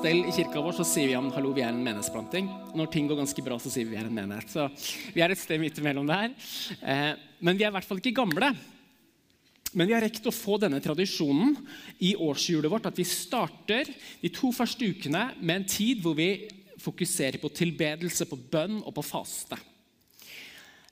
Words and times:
stell 0.00 0.22
i 0.24 0.32
kirka 0.32 0.62
vår, 0.64 0.72
så 0.78 0.84
sier 0.88 1.10
vi 1.10 1.16
om 1.18 1.26
hallo, 1.34 1.50
vi 1.52 1.60
er 1.60 1.74
en 1.74 1.82
menighetsplanting. 1.84 2.46
Når 2.78 2.88
ting 2.88 3.08
går 3.10 3.18
ganske 3.18 3.42
bra, 3.44 3.58
så 3.60 3.68
sier 3.68 3.84
vi 3.84 3.92
vi 3.92 3.98
er 4.00 4.06
en 4.08 4.14
menighet. 4.16 4.48
Så 4.48 4.64
vi 5.12 5.20
er 5.20 5.32
et 5.34 5.40
sted 5.40 5.60
midt 5.60 5.76
imellom 5.76 6.06
der. 6.08 6.30
Eh, 6.80 7.10
men 7.44 7.58
vi 7.58 7.66
er 7.66 7.68
i 7.68 7.74
hvert 7.74 7.84
fall 7.84 7.98
ikke 8.00 8.14
gamle. 8.16 8.48
Men 9.76 9.90
vi 9.90 9.92
har 9.92 10.00
rekt 10.00 10.24
å 10.24 10.32
få 10.32 10.56
denne 10.62 10.80
tradisjonen 10.80 11.52
i 12.00 12.14
årshjulet 12.16 12.72
vårt, 12.72 12.88
at 12.88 12.96
vi 12.96 13.04
starter 13.04 13.90
de 14.22 14.30
to 14.32 14.54
første 14.56 14.88
ukene 14.88 15.26
med 15.36 15.58
en 15.58 15.66
tid 15.68 16.00
hvor 16.00 16.16
vi 16.16 16.30
fokuserer 16.80 17.36
på 17.42 17.52
tilbedelse, 17.52 18.24
på 18.30 18.38
bønn 18.54 18.78
og 18.80 18.94
på 18.96 19.04
faste. 19.04 19.58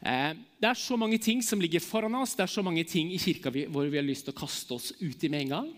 Eh, 0.04 0.34
det 0.60 0.68
er 0.68 0.82
så 0.82 1.00
mange 1.00 1.16
ting 1.22 1.40
som 1.46 1.64
ligger 1.64 1.80
foran 1.80 2.20
oss, 2.20 2.36
det 2.36 2.44
er 2.44 2.52
så 2.58 2.66
mange 2.66 2.84
ting 2.84 3.08
i 3.14 3.22
kirka 3.22 3.54
hvor 3.72 3.88
vi 3.88 4.02
har 4.02 4.04
lyst 4.04 4.28
til 4.28 4.36
å 4.36 4.40
kaste 4.44 4.77
oss 4.77 4.92
ut 5.00 5.24
i 5.24 5.32
med 5.32 5.46
en 5.46 5.56
gang. 5.56 5.72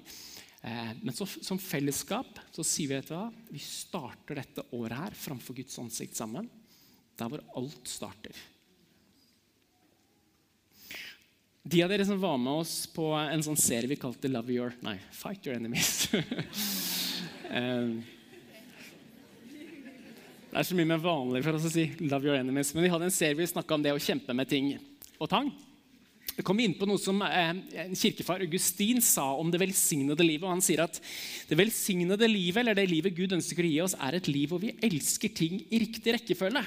Eh, 0.63 0.93
men 1.03 1.15
så, 1.17 1.27
som 1.27 1.59
fellesskap 1.59 2.39
så 2.53 2.65
sier 2.67 2.91
vi 2.91 2.99
vet 2.99 3.13
hva, 3.13 3.29
vi 3.49 3.61
starter 3.65 4.43
dette 4.43 4.65
året 4.77 4.99
her 4.99 5.17
framfor 5.17 5.57
Guds 5.57 5.79
ansikt 5.81 6.19
sammen. 6.19 6.51
Der 7.17 7.31
hvor 7.33 7.45
alt 7.61 7.89
starter. 7.89 8.37
De 11.63 11.83
av 11.85 11.91
dere 11.93 12.07
som 12.09 12.21
var 12.21 12.39
med 12.41 12.63
oss 12.63 12.87
på 12.89 13.11
en 13.15 13.43
sånn 13.45 13.59
serie 13.61 13.89
vi 13.89 13.99
kalte 14.01 14.31
Love 14.33 14.53
Your 14.53 14.77
Nei, 14.85 14.97
Fight 15.13 15.47
Your 15.47 15.61
Enemies. 15.61 16.09
Eh, 17.51 17.89
det 20.51 20.59
er 20.61 20.67
så 20.69 20.77
mye 20.79 20.87
mer 20.87 21.01
vanlig 21.03 21.41
for 21.43 21.57
oss 21.59 21.65
å 21.67 21.71
si 21.73 21.89
'love 21.99 22.29
your 22.29 22.39
enemies'. 22.39 22.71
Men 22.77 22.85
vi 22.85 22.91
hadde 22.93 23.09
en 23.09 23.15
serie 23.15 23.35
vi 23.35 23.47
snakka 23.47 23.75
om 23.75 23.83
det 23.83 23.91
å 23.91 23.99
kjempe 23.99 24.35
med 24.39 24.47
ting 24.47 24.79
og 25.19 25.29
tang. 25.31 25.51
Vi 26.37 26.45
kom 26.47 26.61
inn 26.63 26.77
på 26.79 26.87
noe 26.89 27.01
som 27.01 27.19
eh, 27.27 27.51
kirkefar 27.99 28.45
Augustin 28.45 29.03
sa 29.05 29.27
om 29.37 29.51
det 29.53 29.61
velsignede 29.61 30.25
livet. 30.25 30.47
og 30.47 30.55
Han 30.55 30.65
sier 30.65 30.85
at 30.85 31.01
det 31.51 31.59
velsignede 31.59 32.29
livet, 32.31 32.63
eller 32.63 32.79
det 32.79 32.87
livet 32.91 33.17
Gud 33.17 33.35
ønsker 33.37 33.67
å 33.67 33.73
gi 33.73 33.81
oss, 33.85 33.97
er 33.99 34.17
et 34.17 34.31
liv 34.31 34.53
hvor 34.53 34.63
vi 34.63 34.77
elsker 34.87 35.35
ting 35.37 35.61
i 35.69 35.83
riktig 35.83 36.15
rekkefølge. 36.17 36.65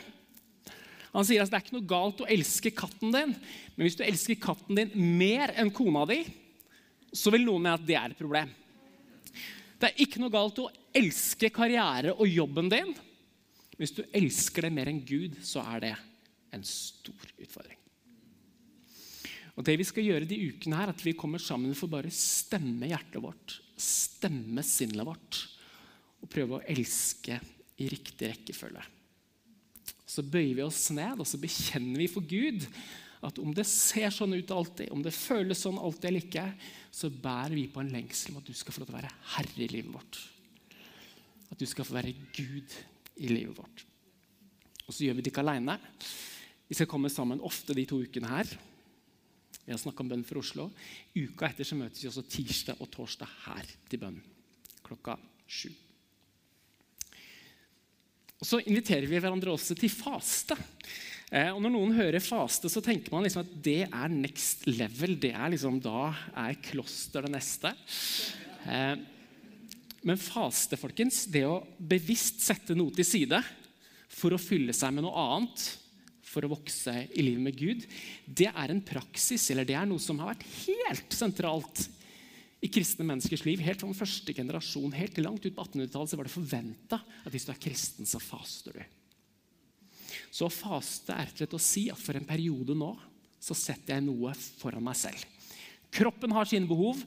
Han 1.14 1.28
sier 1.28 1.44
at 1.44 1.52
det 1.52 1.59
er 1.59 1.66
ikke 1.66 1.78
noe 1.78 1.89
galt 1.89 2.23
å 2.25 2.30
elske 2.36 2.73
katten 2.73 3.14
din, 3.14 3.36
men 3.75 3.86
hvis 3.86 3.97
du 4.00 4.03
elsker 4.06 4.39
katten 4.41 4.80
din 4.80 4.94
mer 5.17 5.53
enn 5.61 5.69
kona 5.73 6.08
di, 6.09 6.23
så 7.14 7.34
vil 7.34 7.45
noen 7.45 7.61
mene 7.61 7.78
at 7.78 7.86
det 7.86 7.97
er 8.00 8.14
et 8.14 8.19
problem. 8.19 8.50
Det 9.78 9.91
er 9.91 10.02
ikke 10.06 10.22
noe 10.23 10.34
galt 10.34 10.61
å 10.64 10.72
elske 10.95 11.52
karriere 11.53 12.16
og 12.16 12.30
jobben 12.30 12.72
din. 12.72 12.94
Hvis 13.78 13.94
du 13.97 14.03
elsker 14.09 14.66
det 14.66 14.73
mer 14.73 14.89
enn 14.89 15.03
Gud, 15.06 15.38
så 15.45 15.61
er 15.75 15.86
det 15.86 15.94
en 16.53 16.66
stor 16.66 17.30
utfordring. 17.38 17.82
Og 19.53 19.65
Det 19.65 19.75
vi 19.77 19.85
skal 19.85 20.07
gjøre 20.07 20.29
de 20.29 20.39
ukene, 20.49 20.79
her, 20.79 20.89
at 20.89 21.03
vi 21.05 21.13
kommer 21.17 21.41
sammen 21.41 21.75
for 21.77 21.91
bare 21.91 22.09
stemme 22.13 22.89
hjertet 22.89 23.21
vårt, 23.21 23.59
stemme 23.77 24.63
sinnet 24.65 25.05
vårt, 25.05 25.43
og 26.23 26.31
prøve 26.31 26.57
å 26.57 26.65
elske 26.71 27.37
i 27.83 27.89
riktig 27.91 28.31
rekkefølge. 28.31 28.83
Så 30.07 30.23
bøyer 30.25 30.57
vi 30.57 30.65
oss 30.65 30.87
ned 30.93 31.21
og 31.21 31.27
så 31.27 31.39
bekjenner 31.41 32.01
vi 32.01 32.09
for 32.11 32.25
Gud 32.25 32.65
at 33.23 33.39
om 33.39 33.53
det 33.55 33.65
ser 33.69 34.11
sånn 34.11 34.35
ut 34.35 34.51
alltid, 34.51 34.91
om 34.91 35.01
det 35.03 35.13
føles 35.15 35.61
sånn 35.63 35.79
alltid 35.79 36.09
eller 36.09 36.25
ikke, 36.25 36.47
så 36.91 37.09
bærer 37.09 37.55
vi 37.55 37.69
på 37.72 37.81
en 37.81 37.94
lengsel 37.94 38.33
om 38.33 38.41
at 38.41 38.49
du 38.49 38.55
skal 38.57 38.75
få 38.75 38.83
lov 38.83 38.89
til 38.89 38.95
å 38.95 38.99
være 38.99 39.13
herre 39.38 39.63
i 39.63 39.69
livet 39.72 39.94
vårt. 39.94 40.19
At 41.53 41.61
du 41.61 41.66
skal 41.69 41.88
få 41.88 41.95
være 41.95 42.16
Gud 42.35 42.75
i 43.23 43.31
livet 43.31 43.55
vårt. 43.57 43.85
Og 44.83 44.91
så 44.91 45.05
gjør 45.05 45.17
vi 45.17 45.23
det 45.23 45.31
ikke 45.31 45.44
aleine. 45.45 45.78
Vi 46.67 46.75
skal 46.75 46.89
komme 46.91 47.11
sammen 47.13 47.44
ofte 47.45 47.75
de 47.78 47.85
to 47.88 48.01
ukene 48.03 48.31
her. 48.31 48.51
Vi 49.63 49.72
har 49.72 49.79
snakka 49.79 50.03
om 50.03 50.12
bønn 50.12 50.25
for 50.28 50.41
Oslo. 50.41 50.68
Uka 51.16 51.47
etter 51.47 51.68
så 51.68 51.78
møtes 51.79 52.03
vi 52.03 52.09
også 52.09 52.25
tirsdag 52.28 52.81
og 52.84 52.91
torsdag 52.91 53.29
her 53.46 53.69
til 53.90 54.01
bønn 54.01 54.19
klokka 54.84 55.16
sju. 55.47 55.72
Og 58.44 58.47
Så 58.47 58.59
inviterer 58.68 59.07
vi 59.07 59.22
hverandre 59.23 59.53
også 59.53 59.75
til 59.79 59.91
faste. 59.91 60.57
Eh, 61.31 61.47
og 61.53 61.62
Når 61.63 61.72
noen 61.72 61.96
hører 61.96 62.19
faste, 62.19 62.68
så 62.68 62.84
tenker 62.84 63.13
man 63.13 63.23
liksom 63.23 63.46
at 63.46 63.53
det 63.63 63.88
er 63.88 64.12
next 64.12 64.68
level. 64.68 65.16
det 65.16 65.31
er 65.31 65.50
liksom, 65.50 65.79
Da 65.79 66.13
er 66.35 66.59
kloster 66.59 67.23
det 67.23 67.31
neste. 67.31 67.72
Eh, 68.68 68.97
men 70.03 70.19
faste, 70.19 70.75
folkens, 70.75 71.23
det 71.31 71.46
å 71.47 71.63
bevisst 71.79 72.44
sette 72.44 72.75
noe 72.75 72.91
til 72.91 73.07
side 73.07 73.40
for 74.12 74.35
å 74.35 74.41
fylle 74.41 74.75
seg 74.75 74.91
med 74.91 75.06
noe 75.06 75.16
annet, 75.16 75.63
for 76.33 76.45
å 76.45 76.51
vokse 76.55 76.94
i 77.13 77.25
livet 77.25 77.45
med 77.45 77.57
Gud, 77.59 77.85
det 78.25 78.49
er 78.49 78.73
en 78.73 78.81
praksis, 78.85 79.45
eller 79.53 79.67
det 79.69 79.77
er 79.77 79.88
noe 79.89 80.01
som 80.01 80.19
har 80.21 80.33
vært 80.33 80.47
helt 80.66 81.13
sentralt 81.13 81.85
i 82.63 82.69
kristne 82.71 83.05
menneskers 83.05 83.44
liv. 83.45 83.61
Helt 83.61 83.81
fra 83.81 83.89
den 83.89 83.97
første 83.97 84.35
generasjon, 84.35 84.95
helt 84.95 85.16
til 85.17 85.27
langt 85.27 85.45
ut 85.45 85.55
på 85.55 85.66
1800-tallet 85.66 86.13
så 86.13 86.19
var 86.19 86.29
det 86.29 86.35
forventa 86.35 86.99
at 87.03 87.31
hvis 87.33 87.47
du 87.47 87.53
er 87.53 87.63
kristen, 87.66 88.07
så 88.07 88.22
faster 88.23 88.79
du. 88.79 88.83
Så 90.33 90.47
å 90.47 90.53
faste 90.53 91.13
er 91.13 91.29
rett 91.41 91.53
å 91.53 91.61
si 91.61 91.89
at 91.93 91.99
for 92.01 92.17
en 92.17 92.27
periode 92.27 92.75
nå 92.77 92.93
så 93.43 93.55
setter 93.57 93.97
jeg 93.97 94.05
noe 94.05 94.31
foran 94.61 94.85
meg 94.85 94.97
selv. 94.97 95.25
Kroppen 95.93 96.31
har 96.33 96.47
sine 96.49 96.69
behov. 96.69 97.01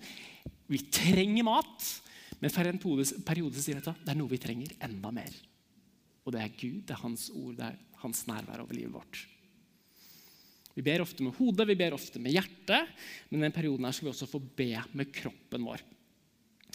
Vi 0.70 0.78
trenger 0.92 1.46
mat. 1.46 1.86
Men 2.38 2.52
for 2.52 2.68
en 2.68 2.78
periode 3.24 3.62
sier 3.62 3.78
jeg 3.78 3.82
at 3.82 4.04
det 4.04 4.12
er 4.12 4.18
noe 4.18 4.30
vi 4.30 4.40
trenger 4.40 4.74
enda 4.84 5.12
mer. 5.14 5.32
Og 6.26 6.34
det 6.34 6.42
er 6.42 6.54
Gud, 6.58 6.82
det 6.84 6.94
er 6.94 7.02
Hans 7.04 7.30
ord, 7.30 7.54
det 7.58 7.70
er 7.70 7.80
Hans 8.02 8.26
nærvær 8.28 8.64
over 8.64 8.76
livet 8.76 8.94
vårt. 8.98 9.22
Vi 10.76 10.84
ber 10.84 11.00
ofte 11.00 11.24
med 11.24 11.32
hodet, 11.38 11.64
vi 11.70 11.78
ber 11.78 11.94
ofte 11.96 12.20
med 12.20 12.34
hjertet, 12.34 12.90
men 13.30 13.38
i 13.38 13.46
denne 13.46 13.54
perioden 13.54 13.86
her 13.86 13.94
skal 13.96 14.10
vi 14.10 14.12
også 14.12 14.28
få 14.28 14.42
be 14.58 14.72
med 14.98 15.12
kroppen 15.14 15.64
vår. 15.64 15.84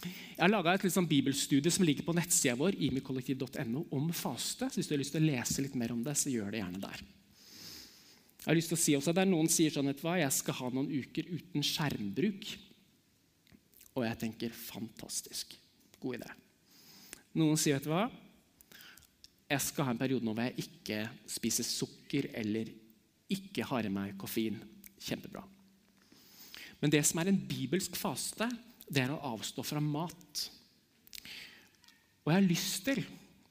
Jeg 0.01 0.40
har 0.40 0.50
laga 0.50 0.73
et 0.73 0.88
sånn 0.90 1.06
bibelstudie 1.06 1.69
som 1.69 1.85
ligger 1.85 2.07
på 2.07 2.16
nettsida 2.17 2.56
vår 2.57 2.79
imikollektiv.no 2.88 3.84
om 3.94 4.07
faste. 4.17 4.72
så 4.72 4.79
Hvis 4.79 4.90
du 4.90 4.95
har 4.95 5.01
lyst 5.03 5.13
til 5.13 5.22
å 5.22 5.29
lese 5.29 5.61
litt 5.61 5.78
mer 5.78 5.94
om 5.94 6.01
det, 6.01 6.16
så 6.17 6.34
gjør 6.34 6.50
det 6.50 6.63
gjerne 6.63 6.81
der. 6.81 7.03
Jeg 8.41 8.47
har 8.47 8.57
lyst 8.57 8.72
til 8.73 8.79
å 8.79 8.81
si 8.81 8.95
også 8.97 9.13
at 9.13 9.19
der 9.19 9.29
Noen 9.29 9.51
sier 9.53 9.69
sånn 9.69 9.91
at 9.91 10.01
jeg 10.01 10.34
skal 10.34 10.57
ha 10.57 10.72
noen 10.73 10.90
uker 10.90 11.29
uten 11.29 11.61
skjermbruk. 11.61 12.47
Og 13.94 14.07
jeg 14.07 14.19
tenker 14.23 14.57
fantastisk. 14.57 15.53
God 16.01 16.17
idé. 16.17 16.31
Noen 17.38 17.59
sier 17.61 17.78
vet 17.78 17.85
du 17.85 17.94
hva? 17.94 18.07
Jeg 19.51 19.63
skal 19.66 19.88
ha 19.88 19.94
en 19.94 20.00
periode 20.00 20.23
nå 20.23 20.34
hvor 20.35 20.47
jeg 20.47 20.63
ikke 20.63 21.01
spiser 21.29 21.67
sukker 21.67 22.29
eller 22.39 22.69
ikke 23.31 23.66
har 23.67 23.88
i 23.88 23.91
meg 23.91 24.16
koffein. 24.19 24.59
Kjempebra. 25.01 25.41
Men 26.81 26.94
det 26.94 27.01
som 27.07 27.19
er 27.22 27.31
en 27.31 27.39
bibelsk 27.50 27.97
faste, 28.00 28.47
det 28.88 29.03
er 29.03 29.13
å 29.13 29.22
avstå 29.34 29.63
fra 29.66 29.81
mat. 29.84 30.45
Og 32.22 32.31
jeg 32.31 32.38
har 32.38 32.47
lyst 32.47 32.85
til 32.85 33.03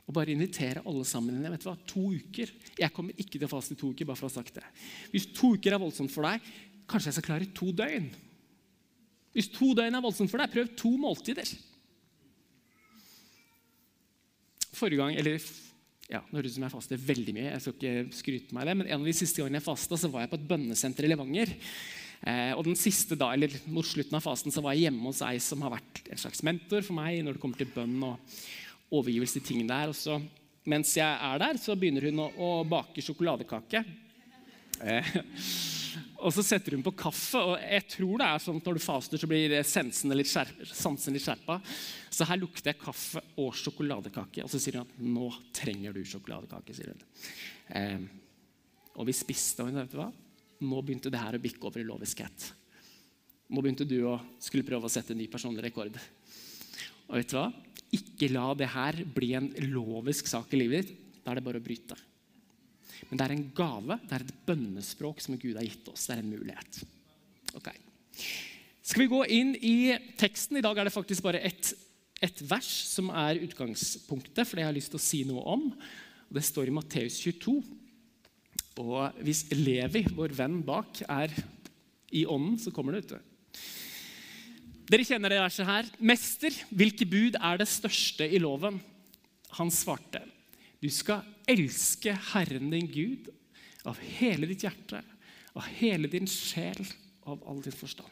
å 0.07 0.15
bare 0.15 0.35
invitere 0.35 0.83
alle 0.87 1.07
sammen 1.07 1.37
inn. 1.37 1.51
vet 1.53 1.63
du 1.63 1.69
hva, 1.69 1.77
To 1.93 2.09
uker. 2.11 2.51
Jeg 2.79 2.95
kommer 2.95 3.15
ikke 3.17 3.39
til 3.39 3.47
å 3.47 3.53
faste 3.53 3.77
to 3.79 3.93
uker. 3.93 4.09
bare 4.09 4.19
for 4.19 4.29
å 4.29 4.33
ha 4.33 4.41
sagt 4.41 4.59
det. 4.59 4.67
Hvis 5.13 5.31
to 5.35 5.55
uker 5.55 5.75
er 5.75 5.83
voldsomt 5.83 6.13
for 6.13 6.27
deg, 6.27 6.43
kanskje 6.91 7.11
jeg 7.11 7.19
skal 7.19 7.29
klare 7.29 7.51
to 7.55 7.71
døgn. 7.73 8.11
Hvis 9.37 9.51
to 9.55 9.75
døgn 9.79 9.95
er 9.95 10.03
voldsomt 10.03 10.31
for 10.31 10.43
deg, 10.43 10.51
prøv 10.51 10.73
to 10.79 10.91
måltider. 10.99 11.51
Forrige 14.75 15.03
gang, 15.03 15.19
eller 15.19 15.39
ja, 16.11 16.21
Nå 16.27 16.41
høres 16.41 16.53
ut 16.53 16.59
som 16.59 16.67
jeg 16.67 16.75
faster 16.75 17.03
veldig 17.07 17.35
mye, 17.37 17.49
jeg 17.53 17.63
skal 17.63 17.77
ikke 17.77 18.19
skryte 18.19 18.57
meg 18.57 18.67
det, 18.67 18.77
men 18.81 18.89
en 18.89 18.99
av 18.99 19.09
de 19.09 19.15
siste 19.15 19.41
gangene 19.41 19.61
jeg 19.61 19.67
fasta, 19.69 19.99
så 20.01 20.11
var 20.11 20.25
jeg 20.25 20.33
på 20.33 20.41
et 20.41 20.49
bønnesenter 20.51 21.07
i 21.07 21.11
Levanger. 21.13 21.53
Eh, 22.21 22.51
og 22.53 22.65
den 22.67 22.77
siste 22.77 23.17
da, 23.17 23.31
eller 23.33 23.55
Mot 23.73 23.87
slutten 23.87 24.19
av 24.19 24.25
fasten 24.25 24.53
så 24.53 24.61
var 24.61 24.75
jeg 24.77 24.91
hjemme 24.91 25.07
hos 25.09 25.23
ei 25.25 25.39
som 25.41 25.63
har 25.65 25.73
vært 25.73 26.03
en 26.05 26.21
slags 26.21 26.43
mentor 26.45 26.85
for 26.85 26.99
meg 26.99 27.23
når 27.25 27.39
det 27.39 27.41
kommer 27.41 27.63
til 27.63 27.71
bønn 27.73 27.95
og 28.05 28.35
overgivelse 28.91 29.39
til 29.39 29.47
ting 29.47 29.71
der. 29.71 29.93
Og 29.93 29.97
så, 29.97 30.19
mens 30.69 30.93
jeg 30.99 31.09
er 31.09 31.41
der, 31.41 31.61
så 31.63 31.79
begynner 31.79 32.11
hun 32.11 32.25
å, 32.27 32.31
å 32.35 32.51
bake 32.69 33.05
sjokoladekake. 33.07 33.85
Eh, 34.81 35.15
og 36.21 36.33
så 36.35 36.43
setter 36.45 36.77
hun 36.77 36.85
på 36.85 36.93
kaffe, 36.99 37.41
og 37.41 37.55
jeg 37.59 37.85
tror 37.95 38.21
det 38.21 38.27
er 38.29 38.43
sånn 38.45 38.59
at 38.61 38.69
når 38.69 38.77
du 38.77 38.83
faster, 38.85 39.21
så 39.21 39.29
blir 39.31 39.55
sansen 39.67 40.13
litt, 40.15 40.29
skjerp, 40.29 40.61
litt 40.61 41.25
skjerpa. 41.25 41.57
Så 42.13 42.27
her 42.29 42.41
lukter 42.41 42.73
jeg 42.73 42.81
kaffe 42.81 43.23
og 43.41 43.55
sjokoladekake. 43.57 44.45
Og 44.45 44.53
så 44.53 44.61
sier 44.61 44.79
hun 44.79 44.87
at 44.87 44.99
'nå 45.01 45.29
trenger 45.57 45.97
du 45.97 46.03
sjokoladekake'. 46.05 46.77
sier 46.77 46.93
hun. 46.93 47.05
Eh, 47.77 48.01
og 48.97 49.07
vi 49.07 49.13
spiste, 49.17 49.63
og 49.63 49.71
hun 49.71 49.81
vet 49.81 49.91
du 49.91 49.97
hva? 49.97 50.13
Nå 50.61 50.83
begynte 50.83 51.11
det 51.11 51.23
her 51.23 51.39
å 51.39 51.43
bikke 51.43 51.65
over 51.65 51.81
i 51.81 51.89
loviskhet. 51.89 52.53
Nå 53.51 53.63
begynte 53.63 53.89
du 53.89 54.05
å 54.05 54.21
skulle 54.39 54.67
prøve 54.67 54.85
å 54.85 54.93
sette 54.93 55.13
en 55.13 55.19
ny 55.19 55.27
personlig 55.27 55.65
rekord. 55.65 55.97
Og 57.09 57.17
vet 57.17 57.29
du 57.29 57.37
hva? 57.37 57.53
Ikke 57.91 58.31
la 58.31 58.55
det 58.55 58.69
her 58.69 59.05
bli 59.05 59.33
en 59.35 59.49
lovisk 59.73 60.29
sak 60.31 60.53
i 60.53 60.61
livet 60.61 60.87
ditt. 60.87 60.97
Da 61.25 61.33
er 61.33 61.41
det 61.41 61.45
bare 61.45 61.59
å 61.59 61.65
bryte. 61.65 61.97
Men 63.09 63.19
det 63.19 63.27
er 63.27 63.35
en 63.35 63.47
gave, 63.57 63.99
det 64.07 64.17
er 64.17 64.25
et 64.27 64.41
bønnespråk 64.47 65.23
som 65.25 65.39
Gud 65.41 65.57
har 65.57 65.67
gitt 65.67 65.89
oss. 65.93 66.07
Det 66.07 66.17
er 66.17 66.25
en 66.25 66.33
mulighet. 66.33 66.81
Ok. 67.59 67.71
Skal 68.85 69.05
vi 69.05 69.13
gå 69.13 69.23
inn 69.33 69.55
i 69.57 69.77
teksten? 70.21 70.59
I 70.59 70.65
dag 70.65 70.79
er 70.79 70.89
det 70.89 70.95
faktisk 70.95 71.25
bare 71.27 71.43
ett 71.47 71.73
et 72.21 72.43
vers 72.45 72.69
som 72.69 73.09
er 73.17 73.41
utgangspunktet 73.41 74.45
for 74.45 74.59
det 74.59 74.65
jeg 74.65 74.69
har 74.69 74.77
lyst 74.77 74.93
til 74.93 75.01
å 75.01 75.05
si 75.05 75.21
noe 75.25 75.45
om. 75.55 75.71
Det 76.29 76.43
står 76.45 76.69
i 76.69 76.75
Matteus 76.77 77.17
22. 77.23 77.55
Og 78.81 79.23
hvis 79.25 79.47
Levi, 79.57 80.05
vår 80.17 80.35
venn 80.37 80.61
bak, 80.65 81.01
er 81.09 81.33
i 82.13 82.27
ånden, 82.29 82.59
så 82.61 82.73
kommer 82.75 82.97
det. 82.97 83.09
ut. 83.09 83.17
Dere 84.91 85.07
kjenner 85.07 85.33
det 85.33 85.41
verset 85.41 85.69
her. 85.69 85.89
Mester, 85.99 86.55
hvilke 86.69 87.09
bud 87.09 87.39
er 87.41 87.61
det 87.61 87.69
største 87.71 88.29
i 88.29 88.41
loven? 88.43 88.81
Han 89.57 89.73
svarte, 89.73 90.23
du 90.81 90.89
skal 90.93 91.25
elske 91.51 92.15
Herren 92.33 92.71
din 92.73 92.89
Gud 92.91 93.29
av 93.89 93.99
hele 94.19 94.49
ditt 94.51 94.65
hjerte, 94.67 95.03
av 95.57 95.67
hele 95.81 96.11
din 96.11 96.29
sjel 96.31 96.83
av 97.29 97.43
all 97.49 97.61
din 97.65 97.77
forstand. 97.77 98.11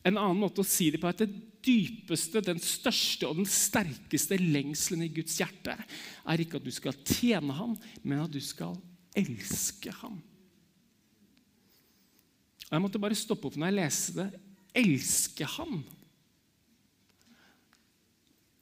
En 0.00 0.16
annen 0.16 0.40
måte 0.40 0.62
å 0.62 0.66
si 0.66 0.88
det 0.92 1.00
på 1.00 1.10
er 1.10 1.16
at 1.16 1.24
det 1.26 1.48
dypeste, 1.60 2.40
den 2.40 2.60
største 2.62 3.28
og 3.28 3.36
den 3.36 3.48
sterkeste 3.48 4.38
lengselen 4.40 5.04
i 5.04 5.12
Guds 5.12 5.36
hjerte 5.40 5.76
er 5.76 6.40
ikke 6.40 6.56
at 6.56 6.64
du 6.64 6.72
skal 6.72 6.96
tjene 7.04 7.52
ham, 7.56 7.74
men 8.00 8.22
at 8.24 8.32
du 8.32 8.40
skal 8.40 8.78
elske 9.18 9.92
ham. 10.00 10.16
Og 12.70 12.76
Jeg 12.76 12.84
måtte 12.84 13.02
bare 13.02 13.18
stoppe 13.18 13.50
opp 13.50 13.58
når 13.58 13.72
jeg 13.72 13.76
leste 13.80 14.16
det. 14.16 14.42
Elske 14.80 15.48
ham. 15.58 15.80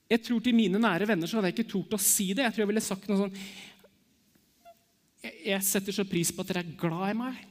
Jeg 0.08 0.24
tror 0.24 0.40
Til 0.44 0.56
mine 0.56 0.80
nære 0.80 1.08
venner 1.08 1.28
så 1.28 1.38
hadde 1.38 1.50
jeg 1.52 1.58
ikke 1.58 1.72
tort 1.74 1.96
å 1.98 2.00
si 2.02 2.30
det. 2.32 2.46
Jeg 2.46 2.54
tror 2.54 2.64
jeg 2.64 2.70
ville 2.72 2.84
sagt 2.84 3.08
noe 3.10 3.20
sånn 3.24 3.36
Jeg 5.44 5.66
setter 5.66 5.94
så 5.94 6.06
pris 6.08 6.30
på 6.32 6.44
at 6.44 6.52
dere 6.52 6.64
er 6.64 6.78
glad 6.80 7.10
i 7.10 7.18
meg. 7.18 7.42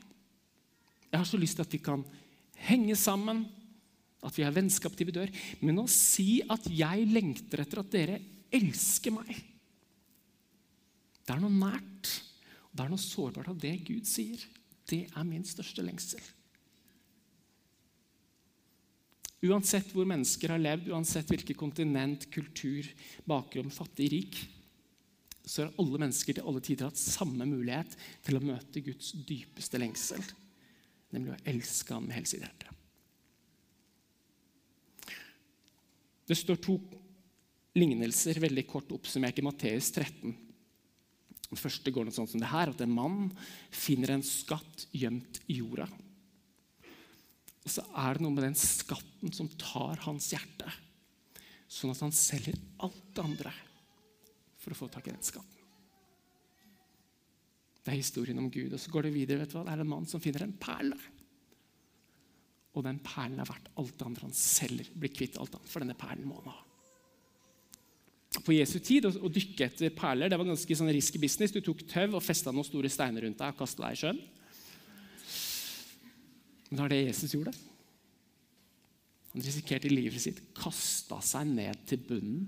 Jeg 1.08 1.20
har 1.20 1.28
så 1.28 1.40
lyst 1.40 1.60
til 1.60 1.68
at 1.68 1.76
vi 1.76 1.82
kan 1.84 2.04
henge 2.68 2.96
sammen, 3.00 3.44
at 4.26 4.36
vi 4.36 4.44
har 4.44 4.56
vennskap 4.56 4.96
til 4.98 5.08
vi 5.10 5.16
dør. 5.16 5.32
Men 5.62 5.84
å 5.84 5.88
si 5.92 6.42
at 6.50 6.66
jeg 6.72 7.06
lengter 7.12 7.64
etter 7.64 7.84
at 7.84 7.92
dere 7.94 8.18
elsker 8.56 9.12
meg 9.12 9.32
Det 11.28 11.36
er 11.36 11.42
noe 11.44 11.52
nært, 11.52 12.12
og 12.72 12.80
det 12.80 12.86
er 12.86 12.92
noe 12.94 13.04
sårbart 13.04 13.52
av 13.52 13.60
det 13.60 13.76
Gud 13.88 14.08
sier. 14.08 14.40
Det 14.88 15.04
er 15.12 15.28
min 15.28 15.44
største 15.46 15.84
lengsel. 15.84 16.24
Uansett 19.46 19.92
hvor 19.94 20.08
mennesker 20.10 20.50
har 20.50 20.62
levd, 20.62 20.90
uansett 20.90 21.30
hvilket 21.30 21.60
kontinent, 21.60 22.26
kultur, 22.34 22.88
bakgrunn, 23.30 23.70
fattig, 23.74 24.10
rik, 24.14 24.40
så 25.48 25.64
har 25.64 25.76
alle 25.80 26.02
mennesker 26.02 26.38
til 26.38 26.48
alle 26.50 26.64
tider 26.66 26.90
hatt 26.90 27.00
samme 27.00 27.46
mulighet 27.48 27.94
til 28.26 28.40
å 28.40 28.44
møte 28.44 28.82
Guds 28.84 29.14
dypeste 29.28 29.80
lengsel, 29.80 30.24
nemlig 31.14 31.36
å 31.36 31.44
elske 31.54 31.94
ham 31.94 32.10
med 32.10 32.18
hele 32.18 32.30
sitt 32.30 32.44
hjerte. 32.44 32.74
Det 36.28 36.36
står 36.36 36.60
to 36.60 36.76
lignelser 37.78 38.42
veldig 38.44 38.66
kort 38.68 38.92
oppsummert 38.92 39.38
i 39.40 39.46
Matteus 39.46 39.94
13. 39.94 40.34
Den 41.48 41.62
første 41.62 41.94
går 41.94 42.08
noe 42.08 42.16
sånn 42.16 42.28
som 42.28 42.42
det 42.42 42.50
her, 42.52 42.74
at 42.74 42.82
en 42.84 42.92
mann 42.92 43.30
finner 43.72 44.18
en 44.18 44.26
skatt 44.26 44.90
gjemt 44.92 45.40
i 45.48 45.62
jorda. 45.62 45.88
Er 47.98 48.18
det 48.18 48.24
noe 48.24 48.36
med 48.36 48.46
den 48.46 48.58
skatten 48.58 49.34
som 49.34 49.50
tar 49.58 50.04
hans 50.06 50.30
hjerte, 50.34 50.70
sånn 51.68 51.94
at 51.94 52.04
han 52.06 52.14
selger 52.14 52.58
alt 52.86 53.08
det 53.16 53.24
andre 53.24 53.54
for 54.62 54.76
å 54.76 54.78
få 54.84 54.90
tak 54.92 55.08
i 55.08 55.14
den 55.16 55.24
skatten. 55.24 55.54
Det 57.88 57.94
er 57.94 58.02
historien 58.02 58.40
om 58.42 58.50
Gud. 58.52 58.74
Og 58.76 58.82
så 58.84 58.92
går 58.92 59.08
det 59.08 59.14
videre. 59.16 59.40
vet 59.40 59.54
du 59.54 59.56
hva? 59.56 59.64
Det 59.64 59.78
er 59.78 59.84
en 59.86 59.88
mann 59.88 60.08
som 60.12 60.20
finner 60.20 60.44
en 60.44 60.58
perle. 60.60 60.98
Og 62.76 62.84
den 62.84 63.00
perlen 63.00 63.40
er 63.40 63.48
verdt 63.48 63.70
alt 63.80 63.94
det 63.96 64.08
andre 64.10 64.28
han 64.28 64.36
selger. 64.36 64.90
Blir 64.92 65.14
kvitt 65.16 65.40
alt 65.40 65.56
annet, 65.56 65.72
for 65.72 65.82
denne 65.86 65.96
perlen 65.98 66.28
må 66.28 66.42
han 66.42 66.52
ha. 66.52 66.58
På 68.44 68.54
Jesu 68.54 68.76
tid 68.84 69.08
å, 69.08 69.32
dykke 69.32 69.66
etter 69.66 69.96
perler 69.96 70.30
det 70.30 70.38
var 70.38 70.50
ganske 70.50 70.78
sånn 70.78 70.92
risky 70.94 71.22
business. 71.22 71.56
Du 71.56 71.62
tok 71.64 71.86
tau 71.88 72.10
og 72.12 72.26
festa 72.26 72.52
noen 72.52 72.68
store 72.68 72.92
steiner 72.92 73.24
rundt 73.24 73.40
deg 73.40 73.56
og 73.56 73.64
kasta 73.64 73.88
deg 73.88 73.96
i 73.96 74.02
sjøen. 74.04 74.20
Men 76.68 76.76
det 76.76 76.84
var 76.84 76.92
det 76.92 77.02
Jesus 77.06 77.34
gjorde. 77.38 77.56
Han 79.38 79.46
risikerte 79.46 79.92
livet 79.92 80.22
sitt, 80.24 80.40
kasta 80.58 81.20
seg 81.22 81.52
ned 81.52 81.84
til 81.90 82.02
bunnen 82.08 82.48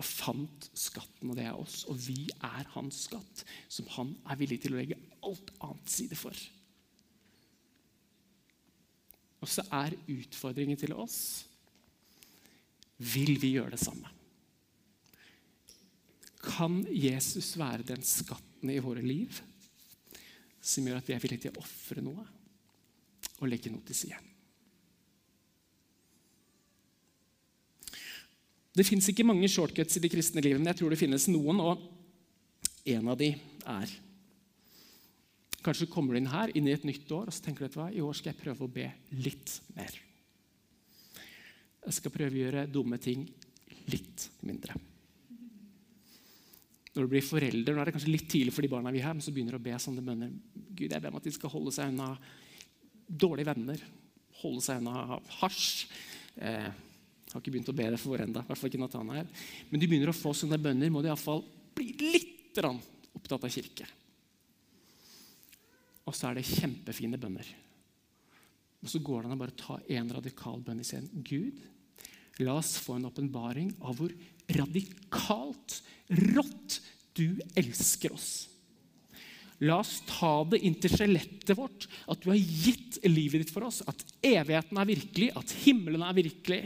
og 0.00 0.06
fant 0.06 0.66
skatten, 0.74 1.28
og 1.28 1.36
det 1.38 1.44
er 1.46 1.58
oss. 1.60 1.84
Og 1.92 1.98
vi 2.00 2.24
er 2.32 2.66
hans 2.72 3.04
skatt, 3.06 3.44
som 3.70 3.86
han 3.94 4.14
er 4.24 4.40
villig 4.40 4.62
til 4.64 4.74
å 4.74 4.80
legge 4.80 4.98
alt 5.28 5.52
annet 5.60 5.92
side 5.92 6.18
for. 6.18 6.34
Og 9.44 9.48
så 9.48 9.62
er 9.72 9.96
utfordringen 10.10 10.76
til 10.76 10.92
oss 10.92 11.46
Vil 13.00 13.38
vi 13.40 13.54
gjøre 13.54 13.72
det 13.72 13.80
samme? 13.80 14.10
Kan 16.42 16.82
Jesus 16.92 17.54
være 17.60 17.86
den 17.88 18.02
skatten 18.04 18.68
i 18.68 18.82
våre 18.84 19.00
liv 19.00 19.38
som 20.60 20.84
gjør 20.84 21.00
at 21.00 21.08
vi 21.08 21.14
er 21.14 21.22
villige 21.22 21.46
til 21.46 21.56
å 21.56 21.62
ofre 21.62 22.04
noe? 22.04 22.26
og 23.40 23.48
legge 23.48 23.72
noe 23.72 23.84
til 23.88 23.96
side. 23.96 24.18
Det 28.76 28.86
fins 28.86 29.08
ikke 29.10 29.26
mange 29.26 29.48
shortcuts 29.50 29.98
i 29.98 30.02
det 30.02 30.12
kristne 30.12 30.42
livet, 30.44 30.60
men 30.60 30.70
jeg 30.70 30.80
tror 30.80 30.92
det 30.92 31.00
finnes 31.00 31.26
noen. 31.32 31.62
Og 31.64 31.82
en 32.94 33.10
av 33.10 33.18
de 33.20 33.34
er 33.66 33.98
Kanskje 35.60 35.90
kommer 35.92 36.16
du 36.16 36.22
inn 36.22 36.30
her 36.32 36.48
inn 36.56 36.70
i 36.70 36.72
et 36.72 36.86
nytt 36.88 37.10
år 37.12 37.28
og 37.28 37.34
så 37.36 37.42
tenker 37.44 37.68
du 37.68 37.74
hva, 37.76 37.90
i 37.92 38.00
år 38.00 38.14
skal 38.16 38.30
jeg 38.30 38.40
prøve 38.40 38.64
å 38.64 38.72
be 38.72 38.86
litt 39.20 39.58
mer. 39.76 39.92
Jeg 41.84 41.96
skal 41.98 42.14
prøve 42.14 42.32
å 42.32 42.40
gjøre 42.40 42.62
dumme 42.72 42.96
ting 42.96 43.26
litt 43.92 44.24
mindre. 44.48 44.72
Når 46.94 47.04
du 47.04 47.10
blir 47.12 47.24
forelder, 47.24 47.76
nå 47.76 47.82
er 47.82 47.90
det 47.90 47.94
kanskje 47.94 48.14
litt 48.14 48.28
tidlig 48.32 48.54
for 48.56 48.64
de 48.64 48.72
barna 48.72 48.92
vi 48.94 49.02
har, 49.04 49.12
men 49.12 49.20
så 49.20 49.34
begynner 49.34 49.58
du 49.58 49.60
å 49.60 49.66
be 49.68 49.76
sånne 49.84 50.04
bønner. 50.04 50.32
Gud, 50.72 50.88
jeg 50.88 50.96
ber 50.96 51.12
om 51.12 51.20
at 51.20 51.28
de 51.28 51.34
skal 51.36 51.52
holde 51.52 51.74
seg 51.76 51.92
unna 51.92 52.14
dårlige 53.06 53.52
venner, 53.52 53.84
holde 54.40 54.64
seg 54.64 54.80
unna 54.80 55.20
hasj. 55.42 55.68
Eh, 56.40 56.72
har 57.36 57.42
ikke 57.42 57.54
begynt 57.54 57.70
å 57.72 57.76
be 57.76 57.88
det 57.92 58.00
for 58.00 58.20
ennå. 58.22 58.42
Men 58.42 59.80
du 59.80 59.86
begynner 59.86 60.12
å 60.12 60.16
få 60.16 60.34
sånne 60.36 60.58
bønner, 60.60 60.90
må 60.90 61.02
du 61.02 61.08
iallfall 61.10 61.44
bli 61.76 61.92
litt 62.00 62.58
opptatt 62.60 63.44
av 63.46 63.52
kirke. 63.52 63.86
Og 66.08 66.16
så 66.16 66.30
er 66.30 66.40
det 66.40 66.48
kjempefine 66.48 67.20
bønner. 67.20 67.46
Og 68.80 68.90
så 68.90 69.00
går 69.04 69.22
det 69.22 69.30
an 69.30 69.36
å 69.36 69.42
bare 69.42 69.58
ta 69.58 69.76
én 69.92 70.08
radikal 70.10 70.62
bønn 70.64 70.80
i 70.82 70.86
scenen. 70.86 71.22
Gud, 71.22 71.60
la 72.40 72.56
oss 72.58 72.78
få 72.80 72.96
en 72.96 73.06
åpenbaring 73.10 73.74
av 73.84 74.00
hvor 74.00 74.14
radikalt 74.56 75.80
rått 76.34 76.80
du 77.18 77.38
elsker 77.58 78.14
oss. 78.16 78.48
La 79.60 79.76
oss 79.82 79.98
ta 80.08 80.32
det 80.48 80.62
inn 80.64 80.76
til 80.80 80.92
skjelettet 80.94 81.52
vårt, 81.58 81.84
at 82.08 82.22
du 82.22 82.30
har 82.30 82.38
gitt 82.40 82.96
livet 83.04 83.42
ditt 83.42 83.52
for 83.52 83.66
oss. 83.66 83.82
At 83.90 84.04
evigheten 84.24 84.78
er 84.80 84.88
virkelig, 84.88 85.28
at 85.36 85.52
himmelen 85.66 86.04
er 86.06 86.16
virkelig, 86.16 86.62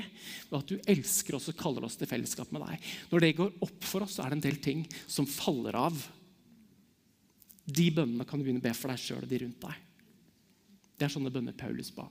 og 0.53 0.61
at 0.61 0.71
du 0.71 0.91
elsker 0.95 1.35
oss 1.35 1.51
og 1.51 1.59
kaller 1.59 1.89
oss 1.89 1.99
til 1.99 2.11
fellesskap 2.11 2.53
med 2.55 2.63
deg. 2.63 2.91
Når 3.11 3.25
det 3.25 3.33
går 3.41 3.57
opp 3.67 3.89
for 3.89 4.07
oss, 4.07 4.15
så 4.15 4.23
er 4.23 4.31
det 4.31 4.39
en 4.39 4.47
del 4.47 4.61
ting 4.63 4.85
som 5.11 5.27
faller 5.27 5.75
av. 5.81 5.99
De 7.65 7.89
bønnene 7.97 8.27
kan 8.29 8.39
du 8.39 8.47
begynne 8.47 8.63
å 8.63 8.69
be 8.69 8.77
for 8.79 8.93
deg 8.93 9.03
sjøl 9.03 9.25
og 9.25 9.31
de 9.31 9.43
rundt 9.43 9.67
deg. 9.67 9.81
Det 10.95 11.09
er 11.09 11.17
sånne 11.17 11.33
bønner 11.35 11.57
Paulus 11.59 11.91
ba. 11.97 12.07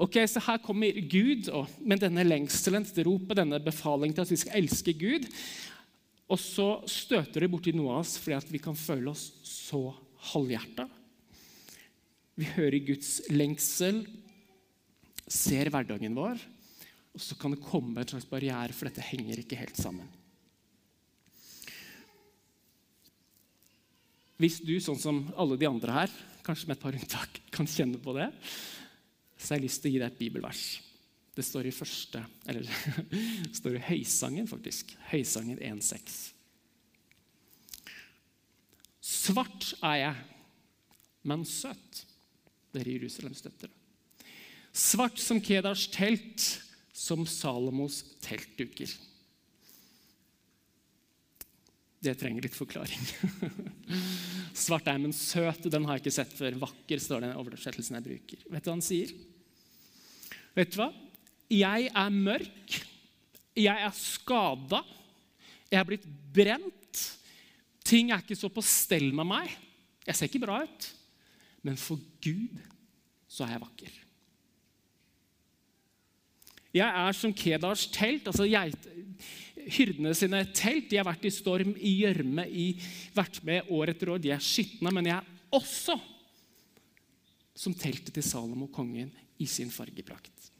Ok, 0.00 0.16
så 0.26 0.40
Her 0.42 0.58
kommer 0.64 0.96
Gud 1.12 1.50
og 1.52 1.70
med 1.84 2.00
denne 2.02 2.24
lengselen, 2.24 2.86
dette 2.88 3.04
ropet, 3.06 3.36
denne 3.38 3.60
befalingen 3.62 4.16
til 4.16 4.24
at 4.24 4.32
vi 4.32 4.40
skal 4.40 4.58
elske 4.62 4.94
Gud. 4.98 5.28
Og 6.32 6.40
så 6.40 6.66
støter 6.88 7.44
det 7.44 7.50
borti 7.52 7.74
noe 7.76 7.98
av 7.98 8.06
oss 8.06 8.16
fordi 8.20 8.38
at 8.38 8.50
vi 8.52 8.60
kan 8.62 8.76
føle 8.78 9.12
oss 9.12 9.26
så 9.44 9.84
halvhjerta. 10.32 10.86
Vi 12.40 12.48
hører 12.54 12.80
Guds 12.86 13.18
lengsel, 13.28 14.00
ser 15.28 15.68
hverdagen 15.72 16.16
vår, 16.16 16.40
og 17.12 17.20
så 17.20 17.36
kan 17.36 17.52
det 17.52 17.60
komme 17.60 18.00
en 18.00 18.08
slags 18.08 18.28
barriere, 18.30 18.72
for 18.72 18.88
dette 18.88 19.04
henger 19.04 19.42
ikke 19.42 19.58
helt 19.60 19.76
sammen. 19.76 20.08
Hvis 24.40 24.62
du, 24.64 24.72
sånn 24.82 24.98
som 24.98 25.20
alle 25.38 25.58
de 25.60 25.68
andre 25.68 25.98
her, 26.00 26.14
kanskje 26.42 26.70
med 26.70 26.78
et 26.78 26.82
par 26.82 26.96
unntak, 26.96 27.42
kan 27.54 27.68
kjenne 27.68 28.00
på 28.02 28.16
det, 28.16 28.30
så 29.36 29.52
har 29.52 29.60
jeg 29.60 29.66
lyst 29.68 29.84
til 29.84 29.92
å 29.92 29.94
gi 29.94 30.00
deg 30.00 30.08
et 30.08 30.18
bibelvers. 30.18 30.64
Det 31.32 31.44
står 31.46 31.66
i 31.68 31.72
første, 31.72 32.20
eller 32.50 32.66
det 33.46 33.56
står 33.56 33.78
i 33.78 33.84
Høysangen, 33.86 34.48
faktisk. 34.50 34.92
Høysangen 35.08 35.60
1,6. 35.60 36.18
Svart 39.02 39.72
er 39.80 39.96
jeg, 40.02 40.26
men 41.28 41.46
søt. 41.48 42.02
Dere 42.72 42.92
i 42.92 42.98
Jerusalem 42.98 43.34
støtter 43.36 43.70
det. 43.70 44.28
Svart 44.72 45.18
som 45.20 45.40
Kedars 45.44 45.86
telt, 45.92 46.44
som 46.96 47.24
Salomos 47.28 48.02
teltduker. 48.24 48.92
Det 52.02 52.14
trenger 52.18 52.44
litt 52.44 52.56
forklaring. 52.56 53.04
Svart 54.64 54.88
er, 54.90 54.98
men 55.00 55.14
søt, 55.16 55.68
den 55.70 55.86
har 55.86 55.96
jeg 55.96 56.04
ikke 56.04 56.14
sett 56.16 56.32
før. 56.36 56.56
Vakker, 56.64 57.00
står 57.00 57.22
det 57.22 57.32
i 57.32 57.40
oversettelsen 57.40 57.98
jeg 57.98 58.06
bruker. 58.08 58.44
Vet 58.48 58.64
du 58.64 58.70
hva 58.70 58.76
han 58.76 58.84
sier? 58.84 59.12
Vet 60.56 60.72
du 60.74 60.80
hva? 60.80 60.90
Jeg 61.52 61.90
er 61.92 62.14
mørk, 62.14 62.76
jeg 63.58 63.84
er 63.84 63.96
skada, 63.96 64.80
jeg 65.68 65.80
er 65.80 65.88
blitt 65.88 66.06
brent. 66.32 67.02
Ting 67.84 68.12
er 68.12 68.22
ikke 68.22 68.38
så 68.38 68.48
på 68.52 68.64
stell 68.64 69.10
med 69.12 69.28
meg. 69.28 69.50
Jeg 70.06 70.16
ser 70.16 70.30
ikke 70.30 70.42
bra 70.44 70.62
ut. 70.64 70.86
Men 71.62 71.76
for 71.78 72.00
Gud 72.24 72.56
så 73.30 73.44
er 73.44 73.54
jeg 73.54 73.64
vakker. 73.64 73.98
Jeg 76.72 76.88
er 76.88 77.16
som 77.16 77.34
Kedars 77.36 77.84
telt, 77.92 78.28
altså 78.30 78.46
geit, 78.48 78.86
hyrdene 79.76 80.14
sine 80.16 80.40
telt. 80.56 80.88
De 80.88 80.98
har 80.98 81.06
vært 81.06 81.26
i 81.28 81.34
storm, 81.34 81.74
i 81.76 81.98
gjørme, 82.00 82.46
vært 83.12 83.42
med 83.44 83.68
år 83.72 83.92
etter 83.92 84.14
år. 84.14 84.22
De 84.24 84.32
er 84.32 84.44
skitne, 84.44 84.92
men 84.94 85.10
jeg 85.10 85.18
er 85.18 85.58
også 85.58 85.98
som 87.62 87.76
teltet 87.76 88.14
til 88.16 88.24
Salomo, 88.24 88.70
kongen, 88.72 89.12
i 89.36 89.46
sin 89.46 89.70
fargeprakt. 89.72 90.51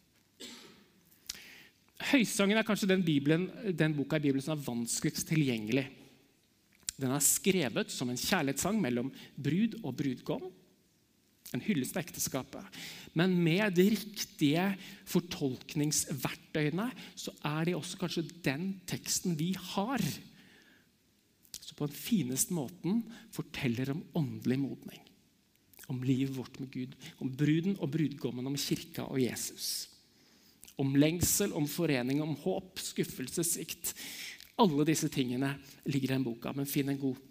Høysangen 2.13 2.59
er 2.61 2.67
kanskje 2.67 2.91
den, 2.91 3.05
Bibelen, 3.07 3.47
den 3.73 3.95
boka 3.97 4.19
i 4.19 4.25
Bibelen 4.27 4.45
som 4.45 4.59
er 4.59 4.65
vanskeligst 4.67 5.31
tilgjengelig. 5.31 5.87
Den 7.01 7.13
er 7.15 7.25
skrevet 7.25 7.93
som 7.93 8.11
en 8.13 8.21
kjærlighetssang 8.21 8.81
mellom 8.83 9.09
brud 9.41 9.79
og 9.81 9.95
brudgom. 9.97 10.51
En 11.53 11.63
hyllest 11.65 11.97
av 11.97 12.05
ekteskapet. 12.05 12.81
Men 13.17 13.35
med 13.45 13.75
de 13.77 13.87
riktige 13.93 14.67
fortolkningsverktøyene 15.09 16.89
så 17.19 17.35
er 17.49 17.69
det 17.69 17.77
også 17.77 18.01
kanskje 18.01 18.27
den 18.45 18.69
teksten 18.89 19.37
vi 19.41 19.51
har. 19.73 20.05
Som 21.59 21.79
på 21.79 21.89
den 21.89 21.97
fineste 21.97 22.57
måten 22.57 23.03
forteller 23.33 23.95
om 23.95 24.05
åndelig 24.21 24.61
modning. 24.61 25.01
Om 25.93 26.05
livet 26.07 26.37
vårt 26.37 26.61
med 26.61 26.73
Gud. 26.73 26.97
Om 27.21 27.33
bruden 27.37 27.77
og 27.81 27.91
brudgommen, 27.97 28.49
om 28.49 28.57
kirka 28.57 29.09
og 29.09 29.21
Jesus. 29.21 29.89
Om 30.83 30.97
lengsel, 30.99 31.53
om 31.57 31.69
forening, 31.71 32.23
om 32.25 32.35
håp, 32.43 32.81
skuffelse, 32.83 33.45
svikt. 33.47 33.95
Alle 34.61 34.87
disse 34.89 35.09
tingene 35.13 35.55
ligger 35.87 36.11
i 36.11 36.15
den 36.17 36.27
boka. 36.27 36.53
Men 36.57 36.69
finn 36.69 36.91
en 36.93 37.01
god 37.01 37.29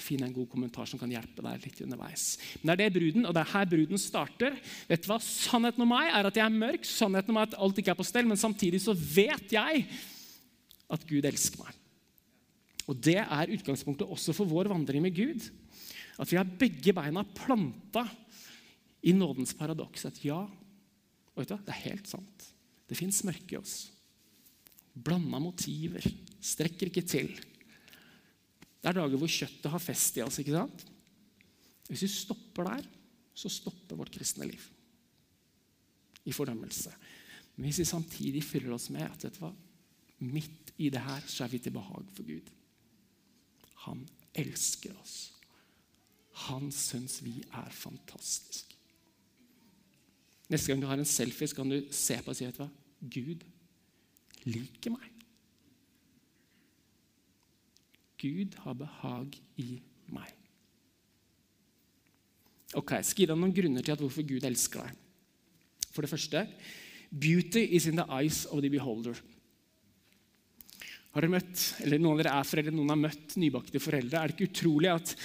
Finn 0.00 0.22
en 0.24 0.32
god 0.32 0.48
kommentar 0.48 0.88
som 0.88 0.96
kan 0.96 1.10
hjelpe 1.12 1.42
deg 1.44 1.64
litt 1.66 1.80
underveis. 1.84 2.38
Men 2.62 2.70
det 2.70 2.72
er 2.72 2.78
det 2.80 2.94
bruden, 2.94 3.26
og 3.28 3.34
det 3.36 3.42
er 3.42 3.50
her 3.52 3.66
bruden 3.68 4.00
starter. 4.00 4.54
Vet 4.88 5.04
du 5.04 5.10
hva? 5.10 5.18
Sannheten 5.20 5.84
om 5.84 5.92
meg 5.92 6.08
er 6.08 6.28
at 6.30 6.38
jeg 6.40 6.44
er 6.46 6.54
mørk, 6.62 6.86
sannheten 6.88 7.34
om 7.34 7.36
meg 7.36 7.44
er 7.44 7.52
at 7.52 7.58
alt 7.66 7.80
ikke 7.82 7.92
er 7.92 7.98
på 7.98 8.06
stell, 8.08 8.28
men 8.30 8.40
samtidig 8.40 8.80
så 8.80 8.94
vet 8.96 9.52
jeg 9.52 9.84
at 10.90 11.04
Gud 11.04 11.28
elsker 11.28 11.66
meg. 11.66 11.76
Og 12.88 12.96
Det 12.98 13.18
er 13.20 13.52
utgangspunktet 13.54 14.08
også 14.08 14.34
for 14.34 14.50
vår 14.50 14.70
vandring 14.72 15.04
med 15.04 15.14
Gud. 15.14 15.44
At 16.20 16.30
vi 16.32 16.38
har 16.40 16.48
begge 16.48 16.94
beina 16.96 17.22
planta 17.36 18.06
i 19.06 19.12
nådens 19.16 19.54
paradoks. 19.56 20.08
At 20.08 20.18
ja, 20.24 20.40
vet 21.36 21.52
du, 21.52 21.54
hva, 21.54 21.60
det 21.66 21.76
er 21.76 21.84
helt 21.86 22.10
sant. 22.10 22.48
Det 22.90 22.98
fins 22.98 23.22
mørke 23.26 23.54
i 23.54 23.60
oss. 23.60 23.84
Blanda 24.90 25.38
motiver. 25.38 26.04
Strekker 26.42 26.90
ikke 26.90 27.06
til. 27.06 27.30
Det 28.80 28.88
er 28.90 28.96
dager 28.96 29.20
hvor 29.20 29.30
kjøttet 29.30 29.70
har 29.70 29.82
fest 29.82 30.18
i 30.18 30.24
oss. 30.24 30.40
ikke 30.42 30.56
sant? 30.56 30.84
Hvis 31.86 32.02
vi 32.06 32.10
stopper 32.10 32.66
der, 32.66 32.86
så 33.34 33.50
stopper 33.52 33.98
vårt 33.98 34.12
kristne 34.14 34.48
liv 34.48 34.62
i 36.28 36.34
fordømmelse. 36.34 36.92
Men 37.56 37.68
hvis 37.68 37.80
vi 37.80 37.88
samtidig 37.88 38.42
fyller 38.44 38.74
oss 38.74 38.90
med 38.92 39.06
at 39.06 39.24
vet 39.24 39.38
du 39.38 39.44
hva, 39.44 39.52
midt 40.20 40.72
i 40.80 40.90
det 40.92 41.00
her 41.00 41.22
så 41.28 41.44
er 41.44 41.52
vi 41.52 41.60
til 41.62 41.74
behag 41.74 42.10
for 42.14 42.26
Gud. 42.26 42.50
Han 43.86 44.02
elsker 44.36 44.96
oss. 45.00 45.30
Han 46.48 46.70
syns 46.72 47.20
vi 47.24 47.38
er 47.42 47.70
fantastiske. 47.74 48.76
Neste 50.50 50.72
gang 50.72 50.82
du 50.82 50.88
har 50.90 50.98
en 50.98 51.08
selfie, 51.08 51.46
så 51.48 51.60
kan 51.60 51.70
du 51.70 51.78
se 51.94 52.16
på 52.20 52.32
og 52.32 52.36
si 52.36 52.46
vet 52.46 52.56
du 52.58 52.64
hva? 52.64 52.70
Gud 53.00 53.44
liker 54.44 54.92
meg. 54.92 55.08
Gud 58.20 58.58
har 58.64 58.76
behag 58.76 59.36
i 59.60 59.80
meg. 60.12 60.34
Ok, 62.76 62.92
Jeg 62.92 63.08
skal 63.08 63.24
gi 63.24 63.30
deg 63.32 63.40
noen 63.40 63.54
grunner 63.56 63.82
til 63.82 63.96
at 63.96 64.02
hvorfor 64.02 64.26
Gud 64.28 64.44
elsker 64.46 64.84
deg. 64.84 64.98
For 65.90 66.04
det 66.04 66.12
første 66.12 66.44
beauty 67.10 67.64
is 67.74 67.88
in 67.90 67.98
the 67.98 68.06
eyes 68.06 68.44
of 68.46 68.60
the 68.62 68.70
beholder. 68.70 69.16
Har 71.10 71.24
dere 71.24 71.32
møtt, 71.32 71.62
eller 71.82 71.98
Noen 71.98 72.14
av 72.14 72.20
dere 72.22 72.34
er 72.38 72.46
foreldre, 72.46 72.74
noen 72.76 72.92
har 72.92 73.00
møtt 73.00 73.34
nybakte 73.40 73.80
foreldre. 73.82 74.20
Er 74.20 74.30
det 74.30 74.36
ikke 74.36 74.52
utrolig 74.52 74.92
at 74.92 75.16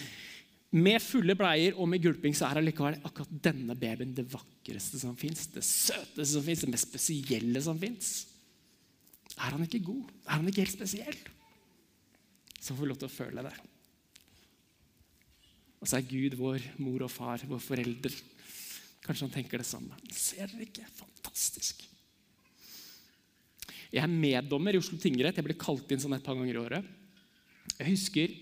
med 0.75 0.99
fulle 1.03 1.35
bleier 1.39 1.77
og 1.79 1.87
med 1.87 2.03
gulping 2.03 2.35
så 2.35 2.49
er 2.49 2.59
allikevel 2.59 2.97
akkurat 3.07 3.31
denne 3.47 3.77
babyen 3.79 4.15
det 4.15 4.25
vakreste 4.31 4.99
som 4.99 5.15
fins, 5.19 5.47
det 5.53 5.63
søteste 5.63 6.33
som 6.33 6.43
fins, 6.43 6.65
det 6.65 6.71
mest 6.73 6.89
spesielle 6.89 7.61
som 7.63 7.79
fins? 7.79 8.11
Er 9.35 9.55
han 9.55 9.63
ikke 9.65 9.83
god? 9.87 10.11
Er 10.27 10.37
han 10.39 10.51
ikke 10.51 10.65
helt 10.65 10.75
spesiell? 10.75 11.17
Så 12.59 12.73
får 12.73 12.81
vi 12.81 12.91
lov 12.91 12.99
til 13.01 13.09
å 13.09 13.15
føle 13.15 13.45
det. 13.45 13.55
Og 15.79 15.89
så 15.89 15.99
er 15.99 16.07
Gud 16.09 16.37
vår 16.39 16.63
mor 16.81 17.03
og 17.05 17.11
far, 17.13 17.43
vår 17.45 17.61
forelder. 17.61 18.15
Kanskje 19.05 19.27
han 19.27 19.35
tenker 19.35 19.61
det 19.61 19.67
samme. 19.69 19.97
Ser 20.09 20.49
dere 20.49 20.65
ikke? 20.65 20.87
Fantastisk. 20.97 21.83
Jeg 23.93 24.01
er 24.01 24.11
meddommer 24.11 24.75
i 24.75 24.79
Oslo 24.81 24.97
tingrett. 24.99 25.37
Jeg 25.37 25.45
blir 25.45 25.59
kalt 25.61 25.91
inn 25.93 26.01
sånn 26.01 26.17
et 26.17 26.25
par 26.25 26.35
ganger 26.39 26.57
i 26.57 26.63
året. 26.63 26.87
Jeg 27.75 27.91
husker 27.91 28.33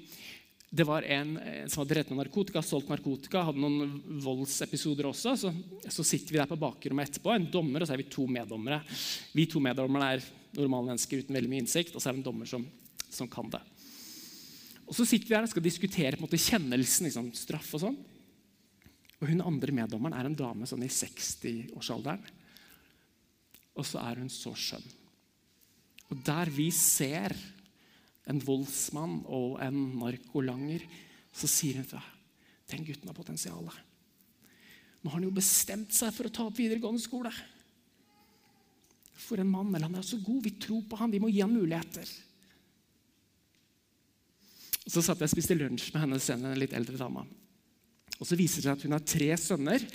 det 0.73 0.85
var 0.89 1.05
en 1.05 1.35
som 1.69 1.83
hadde 1.83 1.95
redd 1.99 2.09
med 2.09 2.23
narkotika, 2.23 2.61
solgt 2.65 2.89
narkotika, 2.89 3.43
hadde 3.45 3.61
noen 3.61 4.21
voldsepisoder 4.23 5.05
også. 5.05 5.35
Så, 5.37 5.51
så 5.85 6.05
sitter 6.07 6.33
vi 6.33 6.39
der 6.39 6.49
på 6.49 6.57
bakrommet 6.57 7.11
etterpå, 7.11 7.29
en 7.29 7.45
dommer, 7.53 7.83
og 7.83 7.89
så 7.89 7.93
er 7.93 8.01
vi 8.01 8.07
to 8.09 8.25
meddommere. 8.25 8.79
Vi 9.37 9.45
to 9.51 9.61
meddommerne 9.61 10.07
er 10.15 10.25
normale 10.57 10.89
mennesker 10.89 11.21
uten 11.21 11.37
veldig 11.37 11.51
mye 11.51 11.61
innsikt, 11.61 11.93
og 11.93 12.01
så 12.01 12.09
er 12.09 12.17
det 12.17 12.23
en 12.23 12.25
dommer 12.25 12.49
som, 12.49 12.65
som 13.05 13.29
kan 13.29 13.53
det. 13.53 13.61
Og 14.87 14.97
Så 14.97 15.05
sitter 15.07 15.29
vi 15.29 15.37
her 15.37 15.45
og 15.45 15.53
skal 15.53 15.65
diskutere 15.65 16.17
en 16.17 16.25
måte, 16.25 16.41
kjennelsen, 16.41 17.07
liksom, 17.07 17.29
straff 17.37 17.69
og 17.77 17.85
sånn. 17.85 18.01
Og 19.21 19.29
Hun 19.29 19.45
andre 19.45 19.77
meddommeren 19.77 20.17
er 20.17 20.27
en 20.31 20.41
dame 20.41 20.67
sånn 20.69 20.83
i 20.85 20.91
60-årsalderen. 20.91 22.25
Og 23.77 23.85
så 23.87 24.01
er 24.03 24.21
hun 24.21 24.29
så 24.29 24.51
skjønn. 24.57 24.89
Og 26.09 26.17
Der 26.25 26.49
vi 26.53 26.67
ser 26.73 27.33
en 28.29 28.39
voldsmann 28.43 29.21
og 29.27 29.57
en 29.63 29.79
narkolanger, 29.99 30.85
så 31.33 31.49
sier 31.49 31.79
hun 31.79 31.87
til 31.87 31.99
deg 31.99 32.11
den 32.73 32.85
gutten 32.87 33.09
har 33.09 33.15
potensial. 33.17 33.65
Nå 35.03 35.11
har 35.11 35.17
han 35.17 35.25
jo 35.27 35.35
bestemt 35.35 35.93
seg 35.93 36.13
for 36.15 36.29
å 36.29 36.33
ta 36.33 36.45
opp 36.47 36.57
videregående 36.57 37.03
skole. 37.03 37.31
For 39.19 39.41
en 39.41 39.51
mann. 39.51 39.73
Eller 39.73 39.89
han 39.89 39.99
er 39.99 40.07
så 40.07 40.19
god. 40.23 40.39
Vi 40.45 40.55
tror 40.63 40.85
på 40.89 40.97
han. 40.99 41.11
Vi 41.11 41.19
må 41.21 41.29
gi 41.29 41.43
han 41.43 41.53
muligheter. 41.53 42.07
Så 44.83 45.03
satt 45.03 45.21
jeg 45.21 45.29
og 45.29 45.33
spiste 45.35 45.57
lunsj 45.59 45.91
med 45.93 46.05
henne 46.05 46.19
senere, 46.23 46.55
en 46.55 46.63
litt 46.63 46.75
eldre 46.75 46.99
dame. 46.99 47.23
Og 48.17 48.27
Så 48.27 48.39
viser 48.39 48.61
det 48.61 48.67
seg 48.67 48.73
at 48.77 48.87
hun 48.87 48.95
har 48.95 49.05
tre 49.07 49.29
sønner, 49.39 49.85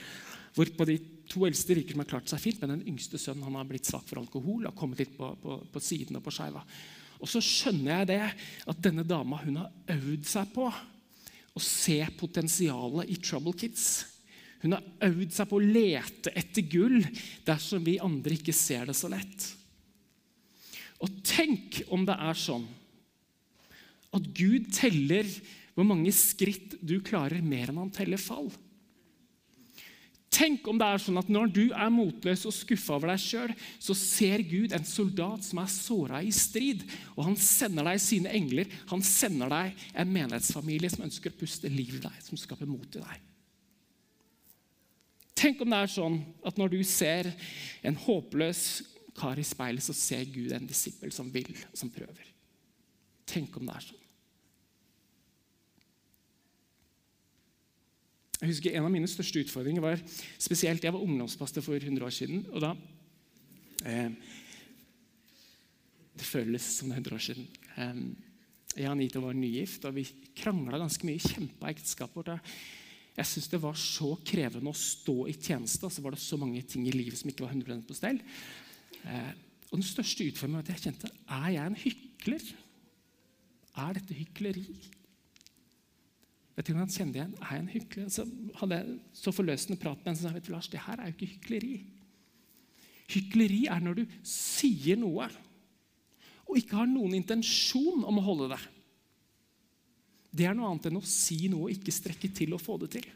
hvorpå 0.56 0.86
de 0.88 0.96
to 1.28 1.44
eldste 1.48 1.76
virker 1.76 1.96
som 1.96 2.02
har 2.02 2.08
klart 2.08 2.30
seg 2.30 2.40
fint, 2.40 2.62
men 2.62 2.72
den 2.76 2.86
yngste 2.92 3.20
sønnen 3.20 3.44
han 3.44 3.58
har 3.60 3.68
blitt 3.68 3.88
svak 3.88 4.06
for 4.08 4.20
alkohol 4.20 4.64
har 4.64 4.76
kommet 4.76 5.02
litt 5.02 5.12
på, 5.16 5.28
på, 5.42 5.58
på 5.72 5.82
siden 5.84 6.16
og 6.18 6.24
på 6.24 6.32
skeiva. 6.32 6.62
Og 7.18 7.30
så 7.30 7.42
skjønner 7.42 8.00
jeg 8.00 8.10
det, 8.12 8.22
at 8.70 8.84
denne 8.84 9.04
dama 9.06 9.40
hun 9.42 9.58
har 9.60 9.96
øvd 9.96 10.28
seg 10.28 10.52
på 10.54 10.68
å 10.68 11.62
se 11.62 11.98
potensialet 12.18 13.10
i 13.10 13.18
Trouble 13.22 13.54
Kids. 13.58 13.88
Hun 14.62 14.74
har 14.76 14.86
øvd 15.08 15.34
seg 15.34 15.50
på 15.50 15.58
å 15.58 15.64
lete 15.64 16.32
etter 16.38 16.66
gull 16.70 17.00
dersom 17.46 17.84
vi 17.86 17.98
andre 18.02 18.38
ikke 18.38 18.54
ser 18.54 18.90
det 18.90 18.96
så 18.98 19.10
lett. 19.10 19.48
Og 21.02 21.20
tenk 21.26 21.82
om 21.94 22.06
det 22.06 22.16
er 22.18 22.38
sånn 22.38 22.66
at 24.14 24.30
Gud 24.34 24.70
teller 24.74 25.28
hvor 25.76 25.86
mange 25.86 26.10
skritt 26.14 26.74
du 26.82 26.96
klarer, 27.06 27.42
mer 27.44 27.70
enn 27.70 27.78
han 27.84 27.92
teller 27.94 28.18
fall. 28.18 28.48
Tenk 30.28 30.66
om 30.68 30.76
det 30.76 30.86
er 30.86 31.00
sånn 31.00 31.18
at 31.20 31.30
når 31.32 31.52
du 31.56 31.62
er 31.72 31.88
motløs 31.92 32.44
og 32.48 32.52
skuffa 32.52 32.98
over 32.98 33.10
deg 33.14 33.22
sjøl, 33.22 33.52
så 33.80 33.94
ser 33.96 34.44
Gud 34.44 34.74
en 34.76 34.84
soldat 34.86 35.46
som 35.46 35.62
er 35.62 35.70
såra 35.72 36.20
i 36.20 36.32
strid, 36.34 36.84
og 37.16 37.30
han 37.30 37.38
sender 37.40 37.88
deg 37.88 38.02
sine 38.04 38.34
engler. 38.36 38.68
Han 38.92 39.02
sender 39.04 39.48
deg 39.52 39.86
en 39.96 40.12
menighetsfamilie 40.12 40.92
som 40.92 41.06
ønsker 41.08 41.32
å 41.32 41.40
puste 41.40 41.72
liv 41.72 41.96
i 41.96 42.02
deg, 42.04 42.20
som 42.26 42.40
skaper 42.40 42.68
mot 42.68 43.00
i 43.00 43.00
deg. 43.00 43.24
Tenk 45.38 45.62
om 45.62 45.70
det 45.70 45.80
er 45.80 45.92
sånn 45.92 46.18
at 46.50 46.58
når 46.58 46.74
du 46.74 46.80
ser 46.86 47.30
en 47.86 47.98
håpløs 48.04 48.62
kar 49.18 49.38
i 49.40 49.46
speilet, 49.46 49.84
så 49.84 49.94
ser 49.96 50.28
Gud 50.28 50.52
en 50.52 50.68
disippel 50.68 51.14
som 51.14 51.30
vil, 51.32 51.50
som 51.72 51.90
prøver. 51.94 52.26
Tenk 53.28 53.56
om 53.56 53.68
det 53.68 53.78
er 53.78 53.88
sånn. 53.88 54.04
Jeg 58.38 58.52
husker 58.52 58.76
En 58.76 58.86
av 58.86 58.92
mine 58.94 59.08
største 59.10 59.42
utfordringer 59.42 59.82
var 59.82 60.02
spesielt 60.38 60.84
Jeg 60.84 60.94
var 60.94 61.02
ungdomspastor 61.02 61.64
for 61.64 61.74
100 61.74 62.06
år 62.06 62.14
siden. 62.14 62.44
og 62.52 62.60
da 62.62 62.74
eh, 63.84 64.10
Det 66.14 66.26
føles 66.26 66.62
som 66.62 66.88
det 66.88 66.98
er 66.98 67.02
100 67.02 67.14
år 67.14 67.24
siden. 67.24 67.48
Eh, 67.76 68.02
jeg 68.78 68.86
og 68.86 68.92
Anita 68.92 69.18
var 69.18 69.34
nygift, 69.34 69.84
og 69.88 69.96
vi 69.96 70.04
krangla 70.38 70.78
ganske 70.78 71.06
mye. 71.06 71.18
Kjempa 71.18 71.72
ekteskapet 71.72 72.14
vårt. 72.14 72.52
Jeg 73.18 73.26
syntes 73.26 73.50
det 73.50 73.62
var 73.62 73.74
så 73.74 74.12
krevende 74.22 74.70
å 74.70 74.78
stå 74.78 75.16
i 75.26 75.34
tjeneste. 75.34 75.88
Og 75.88 75.92
så 75.92 76.04
var 76.04 76.14
det 76.14 76.22
så 76.22 76.38
mange 76.38 76.62
ting 76.62 76.86
i 76.86 76.94
livet 76.94 77.18
som 77.18 77.30
ikke 77.30 77.42
var 77.42 77.56
100 77.56 77.82
på 77.88 77.96
stell. 77.98 78.20
Eh, 79.02 79.32
og 79.72 79.80
Den 79.80 79.88
største 79.88 80.28
utfordringen 80.28 80.60
var 80.60 80.68
at 80.68 80.70
jeg 80.76 80.84
kjente 80.86 81.10
er 81.10 81.50
jeg 81.56 81.66
en 81.66 81.80
hykler. 81.82 82.46
Er 83.78 83.98
dette 83.98 84.14
hykleri? 84.14 84.64
Vet 86.58 86.66
du 86.66 86.74
hva 86.74 86.82
han 86.82 86.90
kjente 86.90 87.20
igjen? 87.20 87.34
Er 87.38 87.52
jeg 87.54 87.62
en 87.62 87.70
hykler? 87.70 88.06
Så 88.10 88.24
hadde 88.58 88.80
jeg 88.80 88.94
så 89.14 89.30
forløsende 89.30 89.78
prat 89.78 90.00
med 90.02 90.10
en 90.10 90.16
som 90.18 90.26
sa 90.26 90.34
vet 90.34 90.48
du, 90.48 90.50
Lars, 90.50 90.66
det 90.72 90.80
her 90.82 90.98
er 90.98 91.12
jo 91.12 91.14
ikke 91.14 91.28
hykleri. 91.36 91.76
Hykleri 93.12 93.60
er 93.70 93.84
når 93.84 94.00
du 94.00 94.16
sier 94.26 94.98
noe 94.98 95.28
og 96.48 96.56
ikke 96.56 96.80
har 96.80 96.88
noen 96.88 97.14
intensjon 97.14 98.02
om 98.08 98.18
å 98.18 98.24
holde 98.24 98.48
det. 98.54 98.58
Det 100.40 100.48
er 100.48 100.56
noe 100.56 100.70
annet 100.72 100.88
enn 100.88 100.98
å 100.98 101.04
si 101.04 101.42
noe 101.52 101.68
og 101.68 101.76
ikke 101.76 101.94
strekke 101.94 102.30
til 102.34 102.56
å 102.56 102.60
få 102.60 102.78
det 102.82 102.90
til. 102.96 103.06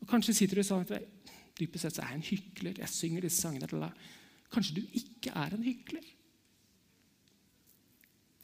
Og 0.00 0.08
Kanskje 0.10 0.34
sitter 0.40 0.58
du 0.60 0.66
sånn 0.66 0.82
at 0.88 1.06
dypest 1.54 1.86
sett 1.86 1.96
så 1.96 2.02
er 2.02 2.14
jeg 2.14 2.18
en 2.18 2.28
hykler. 2.32 2.82
Jeg 2.82 2.92
synger 2.92 3.28
disse 3.28 3.44
sangene 3.44 3.68
til 3.70 3.84
deg. 3.84 4.02
Kanskje 4.52 4.80
du 4.80 4.98
ikke 4.98 5.36
er 5.38 5.54
en 5.54 5.64
hykler. 5.64 6.10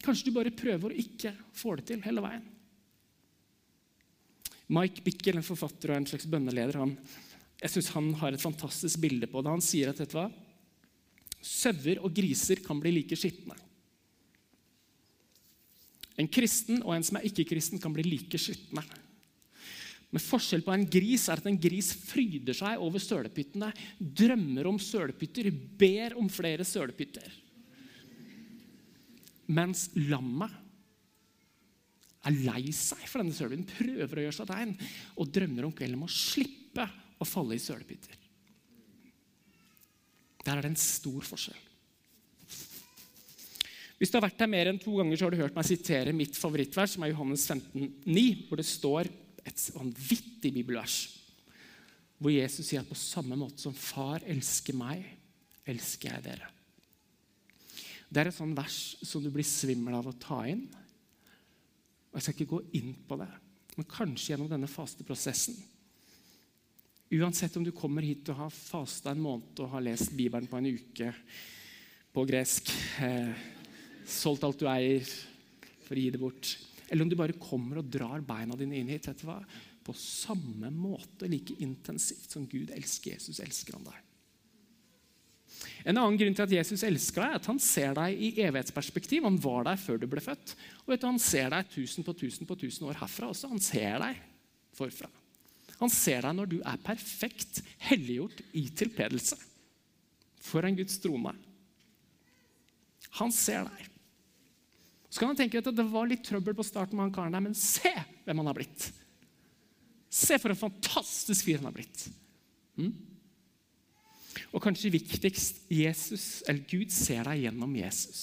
Kanskje 0.04 0.28
du 0.28 0.36
bare 0.36 0.54
prøver 0.56 0.92
å 0.92 1.02
ikke 1.02 1.34
få 1.56 1.74
det 1.80 1.88
til 1.90 2.04
hele 2.04 2.24
veien. 2.24 2.46
Mike 4.70 5.02
Bickel, 5.02 5.38
en 5.40 5.46
forfatter 5.46 5.90
og 5.90 5.98
en 5.98 6.06
slags 6.06 6.28
bønneleder, 6.30 6.78
han, 6.78 6.94
jeg 7.60 7.74
synes 7.74 7.90
han 7.96 8.12
har 8.20 8.36
et 8.36 8.42
fantastisk 8.42 9.00
bilde 9.02 9.26
på 9.30 9.42
det. 9.42 9.50
Han 9.52 9.64
sier 9.64 9.90
at 9.90 10.00
vet 10.00 10.14
du 10.14 10.20
hva? 10.20 10.30
sauer 11.40 12.00
og 12.04 12.12
griser 12.14 12.60
kan 12.64 12.80
bli 12.80 12.92
like 12.98 13.16
skitne. 13.16 13.56
En 16.20 16.28
kristen 16.28 16.82
og 16.82 16.92
en 16.92 17.06
som 17.06 17.16
er 17.16 17.26
ikke-kristen, 17.30 17.80
kan 17.80 17.94
bli 17.96 18.04
like 18.04 18.40
skitne. 18.40 18.82
Men 20.10 20.22
forskjell 20.22 20.64
på 20.66 20.74
en 20.74 20.84
gris 20.90 21.28
er 21.30 21.40
at 21.40 21.46
en 21.48 21.60
gris 21.60 21.92
fryder 21.94 22.56
seg 22.56 22.82
over 22.82 23.00
sølepyttene, 23.00 23.70
drømmer 23.98 24.68
om 24.68 24.80
sølepytter, 24.82 25.48
ber 25.80 26.16
om 26.20 26.28
flere 26.32 26.66
sølepytter. 26.66 27.30
Mens 29.50 29.88
lammet 29.96 30.52
er 32.28 32.36
lei 32.44 32.72
seg 32.76 33.02
for 33.08 33.22
denne 33.22 33.34
sølepytten, 33.34 33.68
prøver 33.70 34.20
å 34.20 34.24
gjøre 34.26 34.36
seg 34.36 34.50
tegn 34.50 34.74
og 35.16 35.30
drømmer 35.32 35.66
om 35.68 35.74
kvelden 35.76 36.00
om 36.00 36.08
å 36.08 36.12
slippe 36.12 36.86
å 37.20 37.28
falle 37.28 37.56
i 37.56 37.62
sølepytter. 37.62 38.16
Der 40.44 40.56
er 40.56 40.64
det 40.64 40.72
en 40.72 40.80
stor 40.80 41.24
forskjell. 41.24 41.66
Hvis 44.00 44.08
du 44.08 44.16
har 44.16 44.24
vært 44.24 44.40
her 44.40 44.48
mer 44.48 44.70
enn 44.70 44.78
to 44.80 44.94
ganger, 44.96 45.18
så 45.18 45.26
har 45.26 45.34
du 45.34 45.42
hørt 45.42 45.56
meg 45.56 45.66
sitere 45.68 46.14
mitt 46.16 46.36
favorittvers, 46.40 46.94
som 46.96 47.04
er 47.04 47.12
Johannes 47.12 47.42
15, 47.44 47.98
9, 48.08 48.22
hvor 48.48 48.60
det 48.60 48.64
står 48.64 49.10
et 49.44 49.64
vanvittig 49.74 50.54
bibelvers. 50.54 51.02
Hvor 52.16 52.32
Jesus 52.32 52.70
sier 52.70 52.80
at 52.80 52.88
på 52.88 52.96
samme 52.96 53.36
måte 53.36 53.60
som 53.60 53.76
far 53.76 54.24
elsker 54.28 54.76
meg, 54.76 55.04
elsker 55.68 56.14
jeg 56.14 56.24
dere. 56.30 56.48
Det 58.08 58.22
er 58.22 58.30
et 58.30 58.34
sånt 58.34 58.56
vers 58.56 58.78
som 59.04 59.22
du 59.22 59.28
blir 59.32 59.46
svimmel 59.46 59.94
av 60.00 60.08
å 60.08 60.16
ta 60.16 60.40
inn. 60.48 60.64
Og 62.10 62.18
Jeg 62.18 62.22
skal 62.26 62.36
ikke 62.36 62.54
gå 62.56 62.62
inn 62.80 62.94
på 63.06 63.18
det, 63.20 63.28
men 63.76 63.88
kanskje 63.90 64.32
gjennom 64.32 64.50
denne 64.50 64.70
fasteprosessen 64.70 65.58
Uansett 67.10 67.56
om 67.58 67.64
du 67.66 67.72
kommer 67.74 68.04
hit 68.06 68.28
og 68.30 68.36
har 68.38 68.52
fasta 68.54 69.10
en 69.10 69.22
måned 69.22 69.58
og 69.58 69.72
har 69.72 69.82
lest 69.82 70.12
Bibelen 70.14 70.46
på 70.46 70.60
en 70.60 70.68
uke 70.70 71.08
på 72.14 72.22
gresk, 72.26 72.70
eh, 73.02 73.32
solgt 74.06 74.44
alt 74.46 74.60
du 74.62 74.68
eier 74.70 75.02
for 75.86 75.98
å 75.98 76.04
gi 76.04 76.12
det 76.14 76.20
bort, 76.22 76.52
eller 76.86 77.02
om 77.02 77.10
du 77.10 77.16
bare 77.18 77.34
kommer 77.38 77.80
og 77.80 77.90
drar 77.90 78.22
beina 78.22 78.54
dine 78.58 78.78
inn 78.78 78.90
hit 78.94 79.10
vet 79.10 79.24
du 79.24 79.26
hva? 79.26 79.40
på 79.90 79.94
samme 79.96 80.70
måte, 80.70 81.26
like 81.26 81.56
intensivt 81.64 82.30
som 82.30 82.46
Gud 82.46 82.70
elsker 82.74 83.14
Jesus, 83.16 83.40
elsker 83.42 83.78
han 83.78 83.88
deg. 83.88 84.09
En 85.84 85.96
annen 85.96 86.18
grunn 86.20 86.36
til 86.36 86.44
at 86.44 86.52
Jesus 86.52 86.82
elsker 86.86 87.22
deg, 87.22 87.32
er 87.32 87.40
at 87.40 87.48
han 87.48 87.60
ser 87.62 87.94
deg 87.96 88.18
i 88.20 88.30
evighetsperspektiv. 88.44 89.24
Han 89.24 89.38
var 89.40 89.64
der 89.70 89.80
før 89.80 90.00
du 90.00 90.08
ble 90.10 90.22
født. 90.24 90.54
Og 90.84 90.92
du, 90.92 91.06
Han 91.06 91.20
ser 91.22 91.50
deg 91.54 91.70
tusen 91.72 92.06
på 92.06 92.14
tusen 92.16 92.48
på 92.48 92.58
tusen 92.60 92.88
år 92.90 93.00
herfra 93.00 93.30
også. 93.32 93.50
Han 93.52 93.62
ser 93.64 93.96
deg 94.02 94.18
forfra. 94.76 95.08
Han 95.80 95.92
ser 95.92 96.26
deg 96.26 96.36
når 96.36 96.50
du 96.50 96.58
er 96.60 96.82
perfekt 96.84 97.62
helliggjort 97.88 98.42
i 98.52 98.66
tilbedelse 98.76 99.38
foran 100.40 100.76
Guds 100.76 100.98
trone. 101.00 101.32
Han 103.20 103.32
ser 103.34 103.64
deg. 103.68 103.86
Så 105.10 105.18
kan 105.18 105.32
han 105.32 105.38
tenke 105.40 105.58
at 105.58 105.68
det 105.74 105.86
var 105.90 106.08
litt 106.08 106.22
trøbbel 106.26 106.54
på 106.56 106.64
starten 106.66 106.96
med 106.96 107.08
han 107.08 107.14
karen 107.14 107.34
der, 107.34 107.42
men 107.42 107.56
se 107.58 107.90
hvem 108.24 108.42
han 108.42 108.50
har 108.52 108.56
blitt. 108.56 108.90
Se 110.10 110.38
for 110.38 110.52
en 110.52 110.58
fantastisk 110.58 111.46
fyr 111.46 111.58
han 111.58 111.68
har 111.70 111.74
blitt. 111.74 112.04
Mm? 112.78 112.92
Og 114.50 114.62
kanskje 114.62 114.92
viktigst 114.92 115.62
Jesus, 115.70 116.42
eller 116.48 116.64
Gud 116.70 116.90
ser 116.94 117.22
deg 117.28 117.44
gjennom 117.44 117.76
Jesus. 117.78 118.22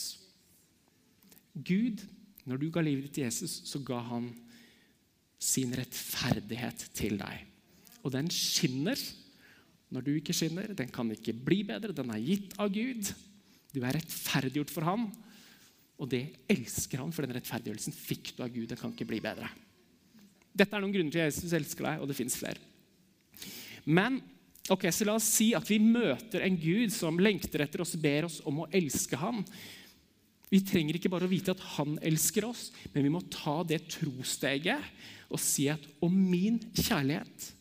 Gud, 1.56 2.04
når 2.48 2.60
du 2.62 2.68
ga 2.72 2.84
livet 2.84 3.08
ditt 3.08 3.18
til 3.20 3.28
Jesus, 3.28 3.62
så 3.70 3.80
ga 3.86 4.02
han 4.10 4.30
sin 5.40 5.72
rettferdighet 5.78 6.90
til 6.98 7.16
deg. 7.22 7.46
Og 8.04 8.12
den 8.14 8.30
skinner 8.34 9.00
når 9.94 10.04
du 10.04 10.12
ikke 10.18 10.36
skinner. 10.36 10.74
Den 10.76 10.92
kan 10.92 11.12
ikke 11.14 11.36
bli 11.36 11.62
bedre. 11.68 11.96
Den 11.96 12.12
er 12.12 12.24
gitt 12.24 12.56
av 12.60 12.72
Gud. 12.74 13.08
Du 13.72 13.80
er 13.82 13.96
rettferdiggjort 13.96 14.74
for 14.74 14.88
ham. 14.88 15.08
Og 15.98 16.10
det 16.12 16.26
elsker 16.52 17.02
han, 17.02 17.14
for 17.16 17.26
den 17.26 17.38
rettferdiggjørelsen 17.38 17.96
fikk 17.96 18.36
du 18.36 18.44
av 18.46 18.52
Gud. 18.54 18.68
Den 18.70 18.80
kan 18.80 18.94
ikke 18.94 19.08
bli 19.10 19.22
bedre. 19.24 19.50
Dette 20.58 20.76
er 20.76 20.84
noen 20.84 20.94
grunner 20.94 21.14
til 21.14 21.24
at 21.24 21.32
Jesus 21.32 21.56
elsker 21.56 21.88
deg, 21.88 22.02
og 22.02 22.10
det 22.10 22.18
fins 22.18 22.36
flere. 22.38 22.60
Men 23.88 24.20
ok, 24.74 24.88
så 24.92 25.08
la 25.08 25.16
oss 25.18 25.28
si 25.38 25.52
at 25.56 25.68
vi 25.70 25.80
møter 25.80 26.44
en 26.46 26.58
Gud 26.60 26.92
som 26.94 27.20
lengter 27.22 27.64
etter 27.64 27.84
oss, 27.84 27.96
ber 28.00 28.28
oss 28.28 28.40
om 28.48 28.64
å 28.64 28.70
elske 28.76 29.20
ham. 29.20 29.44
Vi 30.52 30.62
trenger 30.64 30.98
ikke 30.98 31.12
bare 31.12 31.28
å 31.28 31.32
vite 31.32 31.54
at 31.54 31.64
han 31.76 31.98
elsker 32.06 32.48
oss, 32.48 32.70
men 32.94 33.06
vi 33.06 33.12
må 33.12 33.22
ta 33.32 33.60
det 33.68 33.82
trosteget 33.92 34.84
og 35.28 35.42
si 35.44 35.68
at 35.72 35.84
om 36.04 36.14
min 36.14 36.60
kjærlighet 36.72 37.54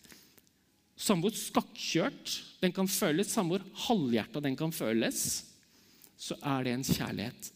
Samme 0.96 1.26
hvor 1.26 1.34
skakkjørt 1.36 2.30
den 2.62 2.72
kan 2.72 2.88
føles, 2.88 3.28
samme 3.28 3.52
hvor 3.58 3.64
halvhjerta 3.84 4.40
den 4.40 4.54
kan 4.56 4.70
føles, 4.72 5.26
så 6.16 6.38
er 6.40 6.64
det 6.64 6.72
en 6.72 6.86
kjærlighet 6.88 7.50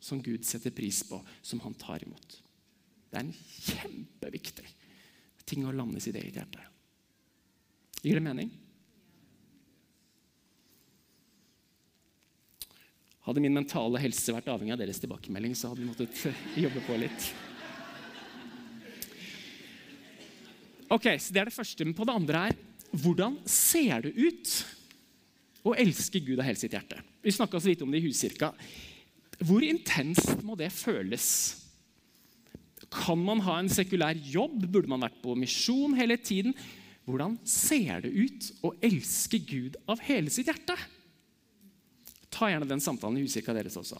som 0.00 0.22
Gud 0.24 0.46
setter 0.48 0.72
pris 0.72 1.02
på, 1.04 1.18
som 1.44 1.60
han 1.66 1.76
tar 1.76 2.06
imot. 2.06 2.38
Det 3.12 3.20
er 3.20 3.26
en 3.26 3.34
kjempeviktig 3.36 4.64
ting 5.48 5.68
å 5.68 5.74
landes 5.76 6.08
i 6.08 6.14
det 6.16 6.24
i 6.24 6.32
hjertet. 6.32 6.64
Gir 8.00 8.16
det 8.16 8.24
mening? 8.24 8.50
Hadde 13.28 13.42
min 13.44 13.52
mentale 13.52 14.00
helse 14.00 14.32
vært 14.32 14.48
avhengig 14.48 14.72
av 14.72 14.80
deres 14.80 15.02
tilbakemelding, 15.02 15.52
så 15.52 15.68
hadde 15.68 15.82
vi 15.82 15.90
måttet 15.90 16.22
jobbe 16.64 16.80
på 16.86 16.96
litt. 16.96 17.26
Ok, 20.88 21.10
så 21.20 21.34
Det 21.36 21.42
er 21.42 21.50
det 21.50 21.56
første. 21.58 21.84
Men 21.84 21.96
på 21.96 22.08
det 22.08 22.16
andre 22.16 22.46
er 22.48 22.56
hvordan 22.96 23.36
ser 23.44 24.06
det 24.06 24.14
ut 24.16 24.54
å 25.68 25.74
elske 25.76 26.22
Gud 26.24 26.38
av 26.38 26.46
hele 26.48 26.56
sitt 26.56 26.72
hjerte? 26.72 27.02
Vi 27.20 27.34
snakka 27.36 27.60
så 27.60 27.68
vidt 27.68 27.84
om 27.84 27.92
det 27.92 28.00
i 28.00 28.06
huskirka. 28.06 28.54
Hvor 29.44 29.60
intenst 29.66 30.40
må 30.40 30.56
det 30.56 30.72
føles? 30.72 31.28
Kan 32.88 33.20
man 33.20 33.44
ha 33.44 33.58
en 33.60 33.68
sekulær 33.68 34.16
jobb? 34.16 34.62
Burde 34.64 34.88
man 34.88 35.04
vært 35.04 35.20
på 35.20 35.36
misjon 35.36 35.98
hele 36.00 36.16
tiden? 36.16 36.56
Hvordan 37.04 37.36
ser 37.44 38.06
det 38.06 38.14
ut 38.16 38.48
å 38.64 38.72
elske 38.84 39.36
Gud 39.44 39.76
av 39.84 40.00
hele 40.08 40.32
sitt 40.32 40.48
hjerte? 40.48 40.78
Ta 42.38 42.46
gjerne 42.52 42.68
den 42.70 42.82
samtalen 42.82 43.18
i 43.18 43.24
huskirka 43.26 43.54
deres 43.56 43.76
også. 43.80 43.98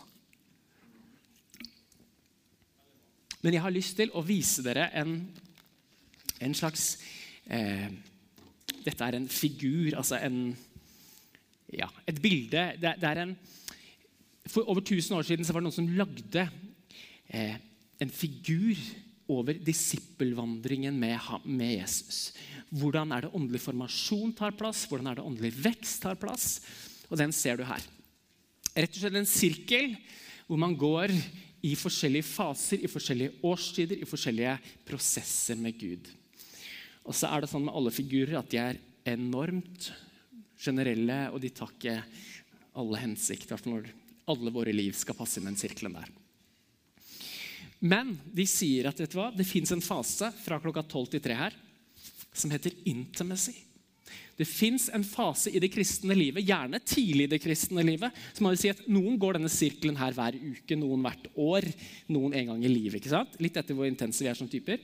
Men 3.42 3.54
jeg 3.54 3.62
har 3.64 3.74
lyst 3.74 3.96
til 3.98 4.12
å 4.14 4.22
vise 4.26 4.62
dere 4.66 4.88
en, 4.98 5.18
en 6.42 6.54
slags 6.58 6.96
eh, 7.46 7.90
Dette 8.84 9.04
er 9.04 9.18
en 9.18 9.28
figur, 9.30 9.96
altså 9.98 10.20
en 10.22 10.54
Ja, 11.74 11.90
et 12.08 12.20
bilde. 12.22 12.62
Det, 12.80 12.94
det, 13.02 13.10
er 13.10 13.22
en 13.24 13.34
For 14.46 14.66
over 14.70 14.80
1000 14.80 15.18
år 15.18 15.26
siden 15.26 15.44
så 15.44 15.52
var 15.52 15.62
det 15.62 15.68
noen 15.68 15.78
som 15.80 15.90
lagde 15.98 16.46
eh, 17.28 17.58
en 17.98 18.14
figur 18.14 18.78
over 19.28 19.58
disippelvandringen 19.60 20.96
med, 20.96 21.18
med, 21.44 21.74
Jesus. 21.82 22.32
Hvordan 22.70 23.12
er 23.12 23.26
det 23.26 23.34
åndelig 23.36 23.60
formasjon 23.66 24.32
tar 24.38 24.54
plass? 24.56 24.86
Hvordan 24.88 25.10
er 25.10 25.18
det 25.18 25.26
åndelig 25.26 25.52
vekst 25.66 26.00
tar 26.06 26.16
plass? 26.16 26.62
Og 27.10 27.18
den 27.20 27.34
ser 27.36 27.60
du 27.60 27.66
her 27.68 27.84
rett 28.78 28.94
og 28.94 29.02
slett 29.02 29.18
en 29.18 29.28
sirkel 29.28 29.94
hvor 30.48 30.60
man 30.60 30.76
går 30.78 31.12
i 31.66 31.74
forskjellige 31.76 32.26
faser, 32.28 32.82
i 32.84 32.90
forskjellige 32.90 33.42
årstider, 33.44 33.98
i 33.98 34.08
forskjellige 34.08 34.54
prosesser 34.86 35.58
med 35.58 35.78
Gud. 35.80 36.06
Og 37.08 37.16
så 37.16 37.30
er 37.30 37.42
det 37.42 37.50
sånn 37.50 37.66
med 37.66 37.74
alle 37.74 37.92
figurer 37.94 38.38
at 38.38 38.50
de 38.52 38.60
er 38.62 38.78
enormt 39.08 39.90
generelle, 40.58 41.18
og 41.32 41.40
de 41.42 41.50
tar 41.54 41.72
ikke 41.74 41.96
alle 42.78 43.02
hensikter 43.02 43.60
når 43.66 43.90
alle 44.28 44.52
våre 44.54 44.74
liv 44.74 44.94
skal 44.96 45.16
passe 45.18 45.38
inn 45.38 45.48
i 45.48 45.50
den 45.50 45.60
sirkelen 45.60 45.96
der. 45.96 46.10
Men 47.78 48.16
de 48.34 48.44
sier 48.48 48.88
at 48.90 48.98
vet 49.00 49.12
du 49.12 49.20
hva, 49.20 49.30
det 49.34 49.46
fins 49.46 49.70
en 49.74 49.84
fase 49.84 50.30
fra 50.42 50.58
klokka 50.62 50.82
12 50.84 51.12
til 51.14 51.24
3 51.28 51.38
her 51.38 51.56
som 52.38 52.52
heter 52.52 52.74
intimacy. 52.90 53.54
Det 54.38 54.46
fins 54.46 54.86
en 54.94 55.02
fase 55.02 55.50
i 55.50 55.58
det 55.58 55.70
kristne 55.74 56.14
livet, 56.14 56.46
gjerne 56.46 56.78
tidlig 56.86 57.26
i 57.26 57.30
det 57.32 57.40
kristne 57.42 57.82
livet, 57.82 58.14
som 58.36 58.46
vil 58.46 58.60
si 58.60 58.70
at 58.70 58.84
noen 58.86 59.16
går 59.18 59.34
denne 59.34 59.50
sirkelen 59.50 59.98
her 59.98 60.14
hver 60.14 60.38
uke, 60.38 60.78
noen 60.78 61.02
hvert 61.02 61.26
år, 61.34 61.66
noen 62.14 62.36
en 62.38 62.52
gang 62.52 62.62
i 62.62 62.70
livet. 62.70 63.00
ikke 63.00 63.10
sant? 63.10 63.34
Litt 63.42 63.58
etter 63.58 63.74
hvor 63.74 63.88
intense 63.90 64.22
vi 64.22 64.30
er 64.30 64.38
som 64.38 64.50
typer. 64.50 64.78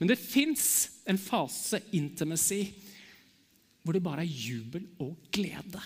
Men 0.00 0.08
det 0.08 0.16
fins 0.18 0.64
en 1.06 1.20
fase, 1.20 1.82
intimacy, 1.92 2.64
hvor 3.84 3.94
det 3.94 4.04
bare 4.04 4.24
er 4.24 4.30
jubel 4.30 4.86
og 5.02 5.18
glede. 5.34 5.82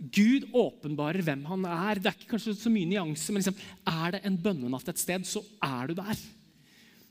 Gud 0.00 0.46
åpenbarer 0.56 1.24
hvem 1.24 1.42
han 1.48 1.64
er. 1.68 2.00
Det 2.00 2.10
er 2.10 2.18
ikke 2.18 2.34
kanskje 2.34 2.56
så 2.56 2.72
mye 2.72 2.88
nyanse, 2.88 3.32
men 3.32 3.42
liksom, 3.42 3.56
er 3.88 4.14
det 4.14 4.22
en 4.28 4.38
bønnenatt 4.40 4.92
et 4.92 5.00
sted, 5.00 5.26
så 5.28 5.42
er 5.64 5.90
du 5.90 5.96
der. 5.98 6.22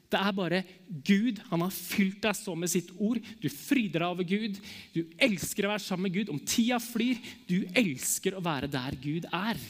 Det 0.10 0.18
er 0.18 0.34
bare 0.34 0.64
Gud. 1.06 1.42
Han 1.52 1.64
har 1.66 1.74
fylt 1.74 2.22
deg 2.24 2.38
så 2.38 2.56
med 2.58 2.72
sitt 2.72 2.90
ord. 2.98 3.22
Du 3.42 3.46
fryder 3.54 4.02
deg 4.02 4.08
over 4.08 4.26
Gud. 4.26 4.58
Du 4.96 5.04
elsker 5.22 5.68
å 5.68 5.74
være 5.76 5.86
sammen 5.86 6.08
med 6.08 6.18
Gud. 6.18 6.32
Om 6.34 6.42
tida 6.50 6.80
flyr, 6.82 7.22
du 7.50 7.62
elsker 7.78 8.38
å 8.38 8.44
være 8.44 8.72
der 8.74 8.98
Gud 9.02 9.30
er. 9.30 9.62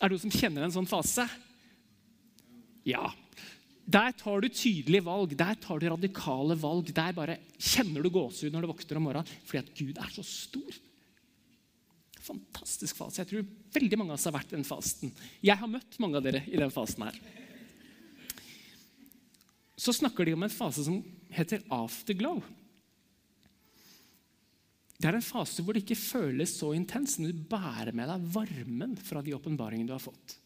Er 0.00 0.08
det 0.08 0.16
noen 0.16 0.24
som 0.24 0.34
kjenner 0.34 0.66
en 0.66 0.74
sånn 0.74 0.90
fase? 0.90 1.28
Ja. 2.88 3.06
Der 3.90 4.12
tar 4.18 4.42
du 4.42 4.50
tydelige 4.50 5.06
valg, 5.06 5.32
der 5.38 5.56
tar 5.62 5.80
du 5.80 5.88
radikale 5.90 6.58
valg. 6.58 6.90
Der 6.94 7.14
bare 7.14 7.38
kjenner 7.58 8.02
du 8.02 8.10
gåsehud 8.14 8.54
når 8.54 8.66
du 8.66 8.72
våkner 8.72 9.00
om 9.00 9.10
morgenen 9.10 9.34
fordi 9.46 9.62
at 9.62 9.74
Gud 9.78 9.98
er 9.98 10.14
så 10.14 10.26
stor 10.26 10.78
fantastisk 12.30 12.98
fase. 12.98 13.22
Jeg 13.22 13.30
tror 13.30 13.46
veldig 13.74 13.98
mange 13.98 14.14
av 14.14 14.18
oss 14.18 14.26
har 14.28 14.36
vært 14.36 14.52
i 14.52 14.58
den 14.58 14.66
fasen. 14.68 15.12
Jeg 15.44 15.58
har 15.60 15.70
møtt 15.70 15.98
mange 16.02 16.20
av 16.20 16.26
dere 16.26 16.42
i 16.46 16.58
den 16.60 16.72
fasen 16.74 17.06
her. 17.06 17.16
Så 19.80 19.94
snakker 19.96 20.28
de 20.28 20.34
om 20.36 20.44
en 20.44 20.52
fase 20.52 20.84
som 20.84 20.98
heter 21.32 21.62
afterglow. 21.72 22.42
Det 25.00 25.08
er 25.08 25.16
en 25.16 25.24
fase 25.24 25.64
hvor 25.64 25.72
det 25.72 25.86
ikke 25.86 25.96
føles 25.96 26.52
så 26.58 26.74
intens, 26.76 27.16
men 27.16 27.32
du 27.32 27.46
bærer 27.48 27.94
med 27.96 28.10
deg 28.10 28.26
varmen 28.34 28.92
fra 29.00 29.22
de 29.24 29.32
åpenbaringene 29.32 29.88
du 29.88 29.94
har 29.96 30.04
fått. 30.04 30.36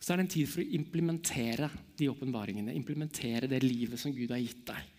Så 0.00 0.12
er 0.12 0.20
det 0.20 0.26
en 0.26 0.32
tid 0.32 0.48
for 0.48 0.62
å 0.62 0.74
implementere 0.78 1.68
de 1.98 2.08
åpenbaringene, 2.08 2.72
implementere 2.78 3.50
det 3.50 3.60
livet 3.64 4.00
som 4.00 4.14
Gud 4.16 4.32
har 4.32 4.40
gitt 4.40 4.64
deg. 4.70 4.90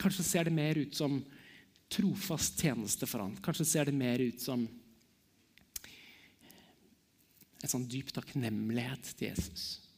Kanskje 0.00 0.24
ser 0.24 0.48
det 0.48 0.56
mer 0.56 0.80
ut 0.80 0.96
som 0.96 1.20
trofast 1.92 2.64
tjeneste 2.64 3.08
for 3.10 3.26
han. 3.26 3.36
Kanskje 3.44 3.68
ser 3.68 3.90
det 3.90 3.96
mer 3.96 4.24
ut 4.24 4.40
som 4.40 4.64
en 7.62 7.70
sånn 7.70 7.84
dyp 7.90 8.14
takknemlighet 8.16 9.12
til 9.18 9.28
Jesus. 9.28 9.91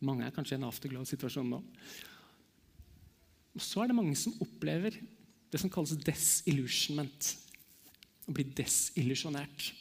Mange 0.00 0.26
er 0.26 0.34
kanskje 0.34 0.56
i 0.56 0.60
en 0.60 0.68
afterglow-situasjon 0.68 1.50
nå. 1.52 1.60
Og 3.54 3.64
Så 3.64 3.82
er 3.82 3.90
det 3.90 3.98
mange 3.98 4.16
som 4.16 4.36
opplever 4.40 4.96
det 5.50 5.60
som 5.60 5.70
kalles 5.72 5.98
desillusionment. 6.06 7.34
Å 8.30 8.34
bli 8.34 8.46
desillusjonert. 8.56 9.72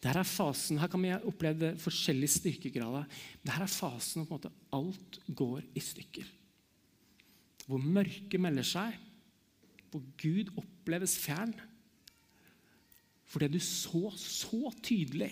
Dette 0.00 0.16
er 0.16 0.24
fasen, 0.24 0.78
Her 0.80 0.88
kan 0.88 1.02
vi 1.02 1.12
oppleve 1.12 1.74
forskjellige 1.76 2.38
styrkegrader. 2.38 3.04
Der 3.44 3.62
er 3.62 3.68
fasen 3.68 4.24
hvor 4.24 4.40
alt 4.72 5.20
går 5.28 5.66
i 5.76 5.82
stykker 5.84 6.36
hvor 7.70 7.78
mørket 7.78 8.40
melder 8.42 8.66
seg, 8.66 8.96
hvor 9.92 10.02
Gud 10.18 10.50
oppleves 10.58 11.14
fjern. 11.22 11.52
For 13.30 13.42
det 13.42 13.52
du 13.54 13.60
så 13.62 14.10
så 14.18 14.72
tydelig, 14.82 15.30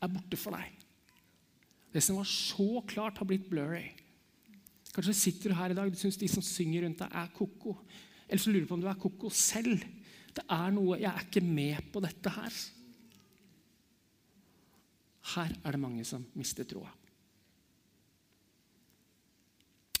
er 0.00 0.12
borte 0.12 0.36
for 0.40 0.56
deg. 0.56 0.83
Det 1.94 2.02
som 2.02 2.18
var 2.18 2.26
så 2.26 2.82
klart, 2.90 3.20
har 3.20 3.28
blitt 3.28 3.46
blurry. 3.46 3.86
Kanskje 4.94 5.14
sitter 5.14 5.50
du 5.50 5.58
her 5.58 5.70
i 5.70 5.76
dag 5.78 5.90
og 5.90 5.98
syns 5.98 6.18
de 6.18 6.28
som 6.30 6.42
synger 6.42 6.84
rundt 6.86 7.02
deg, 7.02 7.14
er 7.14 7.30
ko-ko. 7.34 7.76
Eller 8.26 8.42
så 8.42 8.50
lurer 8.50 8.66
du 8.66 8.70
på 8.70 8.78
om 8.78 8.82
du 8.82 8.90
er 8.90 8.98
ko-ko 8.98 9.30
selv. 9.30 9.84
Det 10.34 10.42
er 10.50 10.74
noe 10.74 10.98
Jeg 10.98 11.10
er 11.10 11.26
ikke 11.28 11.44
med 11.46 11.92
på 11.94 12.02
dette 12.02 12.34
her. 12.34 12.58
Her 15.34 15.54
er 15.62 15.74
det 15.74 15.80
mange 15.80 16.04
som 16.06 16.24
mister 16.36 16.66
troa. 16.68 16.90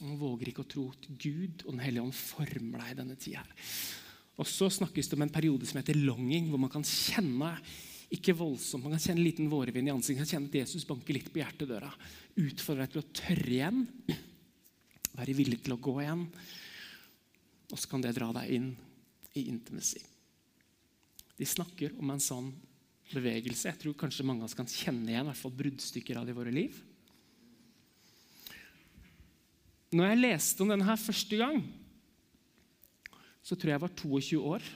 Man 0.02 0.18
våger 0.18 0.50
ikke 0.50 0.64
å 0.64 0.68
tro 0.68 0.88
at 0.90 1.06
Gud 1.06 1.62
og 1.64 1.70
Den 1.70 1.84
hellige 1.84 2.04
ånd 2.04 2.16
former 2.18 2.82
deg 2.82 2.90
i 2.90 2.98
denne 2.98 3.16
tida. 3.20 3.44
Og 4.34 4.48
så 4.50 4.66
snakkes 4.72 5.08
det 5.08 5.16
om 5.16 5.22
en 5.24 5.32
periode 5.32 5.66
som 5.70 5.78
heter 5.78 5.98
longing, 6.00 6.50
hvor 6.50 6.60
man 6.60 6.72
kan 6.72 6.84
kjenne 6.86 7.54
ikke 8.12 8.34
voldsomt, 8.36 8.84
man 8.84 8.94
kan 8.94 9.02
kjenne 9.02 9.22
en 9.22 9.26
liten 9.26 9.50
vårvind 9.50 9.88
i 9.88 9.92
ansiktet, 9.94 10.28
kjenne 10.28 10.50
at 10.50 10.58
Jesus 10.60 10.86
banker 10.88 11.16
litt 11.16 11.30
på 11.32 11.40
hjertedøra. 11.40 11.90
Utfordre 12.42 12.84
deg 12.84 12.92
til 12.92 13.02
å 13.02 13.12
tørre 13.16 13.54
igjen, 13.54 13.84
være 15.14 15.36
villig 15.38 15.62
til 15.64 15.76
å 15.76 15.80
gå 15.82 15.96
igjen. 16.02 16.26
Og 17.72 17.80
så 17.80 17.90
kan 17.90 18.04
det 18.04 18.14
dra 18.16 18.28
deg 18.36 18.52
inn 18.58 18.68
i 19.34 19.46
intimacy. 19.50 20.02
De 21.34 21.46
snakker 21.48 21.96
om 21.98 22.12
en 22.14 22.22
sånn 22.22 22.52
bevegelse. 23.10 23.68
Jeg 23.70 23.80
tror 23.80 23.96
kanskje 23.98 24.26
mange 24.26 24.44
av 24.44 24.50
oss 24.50 24.58
kan 24.58 24.68
kjenne 24.70 25.10
igjen 25.10 25.26
i 25.26 25.30
hvert 25.32 25.40
fall 25.40 25.56
bruddstykker 25.58 26.20
av 26.20 26.26
det 26.26 26.34
i 26.34 26.38
våre 26.38 26.54
liv. 26.54 26.76
Når 29.94 30.10
jeg 30.10 30.22
leste 30.22 30.62
om 30.62 30.70
denne 30.72 30.86
her 30.86 30.98
første 30.98 31.38
gang, 31.38 31.60
så 33.44 33.54
tror 33.54 33.70
jeg 33.70 33.76
jeg 33.76 33.84
var 33.84 33.98
22 34.00 34.40
år. 34.54 34.70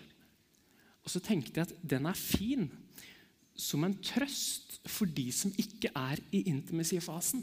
Og 1.02 1.12
så 1.12 1.22
tenkte 1.24 1.56
jeg 1.58 1.70
at 1.70 1.88
den 1.94 2.06
er 2.06 2.18
fin 2.18 2.68
som 3.58 3.82
en 3.84 3.96
trøst 3.98 4.78
for 4.88 5.10
de 5.10 5.26
som 5.34 5.52
ikke 5.58 5.90
er 5.90 6.20
i 6.32 6.44
intimacy-fasen. 6.52 7.42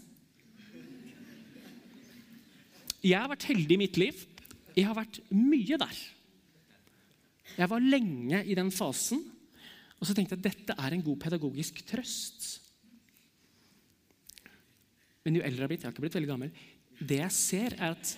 Jeg 3.05 3.19
har 3.19 3.29
vært 3.29 3.47
heldig 3.51 3.75
i 3.75 3.81
mitt 3.83 3.97
liv. 4.01 4.21
Jeg 4.73 4.87
har 4.87 4.97
vært 4.97 5.19
mye 5.35 5.77
der. 5.77 5.97
Jeg 7.55 7.69
var 7.71 7.83
lenge 7.83 8.41
i 8.43 8.55
den 8.57 8.71
fasen, 8.73 9.21
og 9.99 10.07
så 10.07 10.15
tenkte 10.15 10.35
jeg 10.35 10.41
at 10.41 10.47
dette 10.47 10.75
er 10.81 10.95
en 10.95 11.03
god 11.05 11.19
pedagogisk 11.21 11.83
trøst. 11.87 12.47
Men 15.25 15.37
jo 15.37 15.43
eldre 15.45 15.61
jeg 15.61 15.65
har 15.65 15.71
blitt, 15.71 15.83
jeg 15.83 15.89
har 15.89 15.95
ikke 15.95 16.05
blitt 16.05 16.17
veldig 16.17 16.31
gammel, 16.31 16.63
det 16.99 17.19
jeg 17.19 17.35
ser, 17.35 17.75
er 17.77 17.95
at 17.95 18.15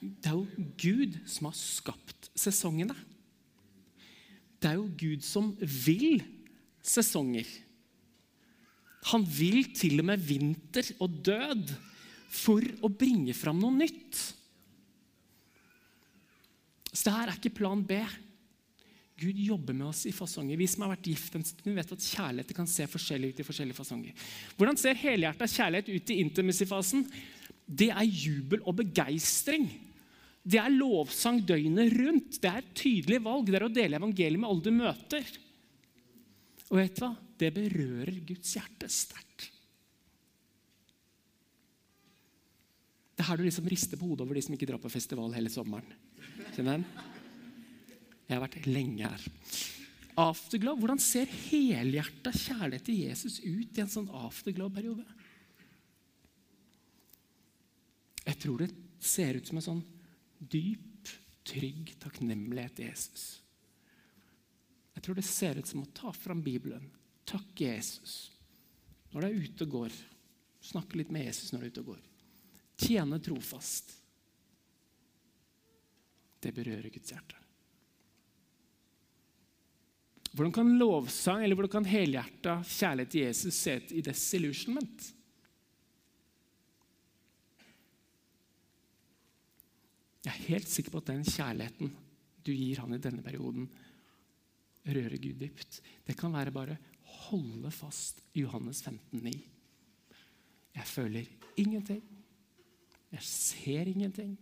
det 0.00 0.30
er 0.30 0.36
jo 0.36 0.66
Gud 0.78 1.16
som 1.28 1.48
har 1.48 1.56
skapt 1.58 2.28
sesongene. 2.36 2.96
Det 4.60 4.70
er 4.70 4.76
jo 4.78 4.90
Gud 4.98 5.24
som 5.24 5.52
vil 5.60 6.22
sesonger. 6.86 7.48
Han 9.12 9.24
vil 9.26 9.68
til 9.76 10.00
og 10.02 10.08
med 10.08 10.22
vinter 10.22 10.88
og 11.02 11.20
død 11.26 11.74
for 12.36 12.64
å 12.84 12.90
bringe 12.90 13.34
fram 13.36 13.60
noe 13.62 13.74
nytt. 13.76 14.22
Så 16.90 17.06
det 17.06 17.14
her 17.14 17.30
er 17.30 17.38
ikke 17.38 17.54
plan 17.58 17.84
B. 17.86 18.00
Gud 19.16 19.38
jobber 19.40 19.76
med 19.76 19.88
oss 19.88 20.02
i 20.08 20.12
fasonger. 20.12 20.58
Vi 20.60 20.66
som 20.68 20.84
har 20.84 20.92
vært 20.96 21.08
gift 21.08 21.36
en 21.38 21.46
stund, 21.46 21.76
vet 21.76 21.92
at 21.94 22.08
kjærlighet 22.10 22.52
kan 22.56 22.68
se 22.68 22.84
forskjellig 22.90 23.30
ut 23.32 23.40
i 23.40 23.46
forskjellige 23.46 23.78
fasonger. 23.78 24.28
Hvordan 24.58 24.80
ser 24.80 24.98
helhjerta 25.00 25.48
kjærlighet 25.48 25.92
ut 25.94 26.12
i 26.12 26.20
intimacy-fasen? 26.24 27.06
det 27.66 27.90
er 27.90 28.06
jubel 28.06 28.62
og 28.62 28.78
begeistring. 28.78 29.66
Det 30.46 30.60
er 30.62 30.70
lovsang 30.70 31.40
døgnet 31.42 31.90
rundt. 31.98 32.38
Det 32.38 32.50
er 32.50 32.62
et 32.62 32.74
tydelig 32.78 33.18
valg. 33.24 33.48
Det 33.50 33.58
er 33.58 33.66
å 33.66 33.72
dele 33.72 33.98
evangeliet 33.98 34.38
med 34.38 34.50
alle 34.50 34.62
du 34.62 34.70
møter. 34.74 35.32
Og 36.70 36.80
vet 36.80 36.96
du 36.96 37.04
hva? 37.04 37.12
Det 37.38 37.52
berører 37.54 38.16
Guds 38.26 38.56
hjerte 38.56 38.88
sterkt. 38.90 39.50
Det 43.16 43.24
er 43.24 43.30
her 43.30 43.40
du 43.40 43.46
liksom 43.46 43.68
rister 43.70 43.96
på 43.96 44.10
hodet 44.10 44.26
over 44.26 44.36
de 44.36 44.42
som 44.44 44.56
ikke 44.56 44.68
drar 44.68 44.80
på 44.82 44.92
festival 44.92 45.32
hele 45.36 45.52
sommeren. 45.52 45.88
Kjenner 46.52 46.76
den? 46.76 46.88
Jeg 48.26 48.34
har 48.34 48.42
vært 48.42 48.66
lenge 48.68 49.08
her. 49.08 49.22
Afterglow, 50.16 50.76
Hvordan 50.80 51.00
ser 51.00 51.28
helhjerta 51.28 52.32
kjærlighet 52.32 52.84
til 52.88 53.00
Jesus 53.04 53.38
ut 53.44 53.78
i 53.78 53.82
en 53.84 53.92
sånn 53.92 54.10
afterglow-periode? 54.16 55.04
Jeg 58.26 58.38
tror 58.42 58.64
det 58.64 58.70
ser 58.98 59.38
ut 59.38 59.48
som 59.48 59.60
en 59.60 59.66
sånn 59.66 59.82
dyp, 60.40 61.12
trygg 61.46 61.92
takknemlighet 62.02 62.74
til 62.80 62.88
Jesus. 62.90 63.26
Jeg 64.96 65.04
tror 65.04 65.18
det 65.18 65.26
ser 65.28 65.60
ut 65.60 65.68
som 65.68 65.84
å 65.84 65.92
ta 65.94 66.12
fram 66.16 66.40
Bibelen, 66.42 66.88
takke 67.28 67.68
Jesus 67.68 68.16
når 69.12 69.22
du 69.22 69.26
er 69.28 69.44
ute 69.46 69.64
og 69.66 69.72
går. 69.72 69.96
Snakke 70.66 70.98
litt 70.98 71.12
med 71.14 71.28
Jesus 71.28 71.52
når 71.52 71.62
du 71.62 71.66
er 71.66 71.72
ute 71.72 71.82
og 71.84 71.90
går. 71.94 72.04
Tjene 72.80 73.18
trofast. 73.22 73.92
Det 76.42 76.52
berører 76.56 76.90
Guds 76.92 77.12
hjerte. 77.12 77.42
Hvordan 80.36 80.52
kan 80.52 80.74
lovsang 80.76 81.44
eller 81.44 81.56
hvordan 81.56 81.72
kan 81.78 81.88
helhjerta 81.88 82.58
kjærlighet 82.60 83.12
til 83.14 83.22
Jesus 83.24 83.56
se 83.56 83.76
ut 83.78 83.94
i 83.96 84.02
desillusionment? 84.04 85.06
Jeg 90.26 90.32
er 90.34 90.48
helt 90.50 90.68
sikker 90.68 90.92
på 90.92 91.00
at 91.00 91.08
den 91.14 91.24
kjærligheten 91.24 91.94
du 92.44 92.52
gir 92.52 92.82
han 92.82 92.92
i 92.92 93.00
denne 93.00 93.24
perioden, 93.24 93.70
rører 94.86 95.18
Gud 95.22 95.40
dypt. 95.40 95.80
Det 96.06 96.16
kan 96.18 96.34
være 96.34 96.54
bare 96.54 96.78
holde 97.26 97.70
fast 97.74 98.22
Johannes 98.36 98.82
15, 98.84 99.20
15,9. 99.22 99.36
Jeg 100.76 100.86
føler 100.90 101.30
ingenting. 101.56 102.02
Jeg 103.12 103.22
ser 103.24 103.88
ingenting. 103.88 104.36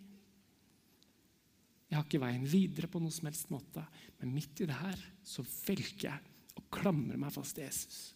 Jeg 1.89 1.99
har 1.99 2.09
ikke 2.09 2.23
veien 2.25 2.49
videre 2.51 2.91
på 2.91 2.99
noen 2.99 3.15
som 3.15 3.29
helst 3.29 3.53
måte. 3.55 3.85
Men 4.19 4.35
midt 4.35 4.65
i 4.65 4.67
det 4.67 4.81
her 4.81 5.07
så 5.23 5.45
velger 5.47 6.09
jeg 6.09 6.59
å 6.59 6.67
klamre 6.75 7.19
meg 7.21 7.35
fast 7.35 7.55
til 7.55 7.69
Jesus. 7.69 8.15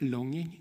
longing. 0.00 0.52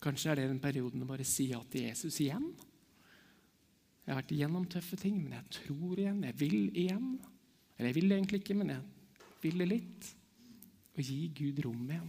Kanskje 0.00 0.30
er 0.32 0.40
det 0.40 0.48
den 0.48 0.62
perioden 0.62 1.02
å 1.04 1.08
bare 1.08 1.26
si 1.28 1.50
ja 1.50 1.60
til 1.70 1.88
Jesus 1.90 2.16
igjen. 2.22 2.46
Jeg 4.10 4.16
har 4.16 4.24
vært 4.24 4.32
igjennom 4.34 4.64
tøffe 4.66 4.96
ting, 4.98 5.20
men 5.22 5.36
jeg 5.36 5.52
tror 5.54 6.00
igjen. 6.02 6.24
Jeg 6.26 6.34
vil 6.40 6.56
igjen. 6.74 7.12
Eller 7.76 7.92
jeg 7.92 7.96
vil 8.00 8.14
egentlig 8.16 8.40
ikke, 8.40 8.56
men 8.58 8.72
jeg 8.72 9.28
vil 9.38 9.62
det 9.62 9.68
litt. 9.70 10.08
Og 10.96 10.98
gi 11.06 11.18
Gud 11.38 11.60
rom 11.62 11.84
igjen. 11.86 12.08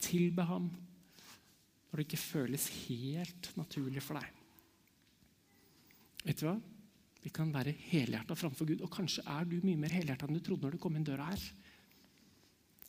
Tilbe 0.00 0.46
ham 0.48 0.70
når 0.70 2.00
det 2.00 2.06
ikke 2.06 2.22
føles 2.22 2.70
helt 2.86 3.50
naturlig 3.60 4.00
for 4.00 4.16
deg. 4.16 4.40
Vet 6.24 6.40
du 6.40 6.48
hva? 6.48 6.56
Vi 7.20 7.34
kan 7.36 7.52
være 7.52 7.76
helhjerta 7.90 8.40
framfor 8.40 8.72
Gud. 8.72 8.80
Og 8.80 8.96
kanskje 8.96 9.28
er 9.28 9.44
du 9.44 9.58
mye 9.60 9.84
mer 9.84 9.92
helhjerta 9.92 10.24
enn 10.24 10.40
du 10.40 10.44
trodde 10.48 10.70
når 10.70 10.78
du 10.78 10.84
kom 10.86 10.96
inn 10.96 11.04
døra 11.04 11.28
her. 11.34 11.46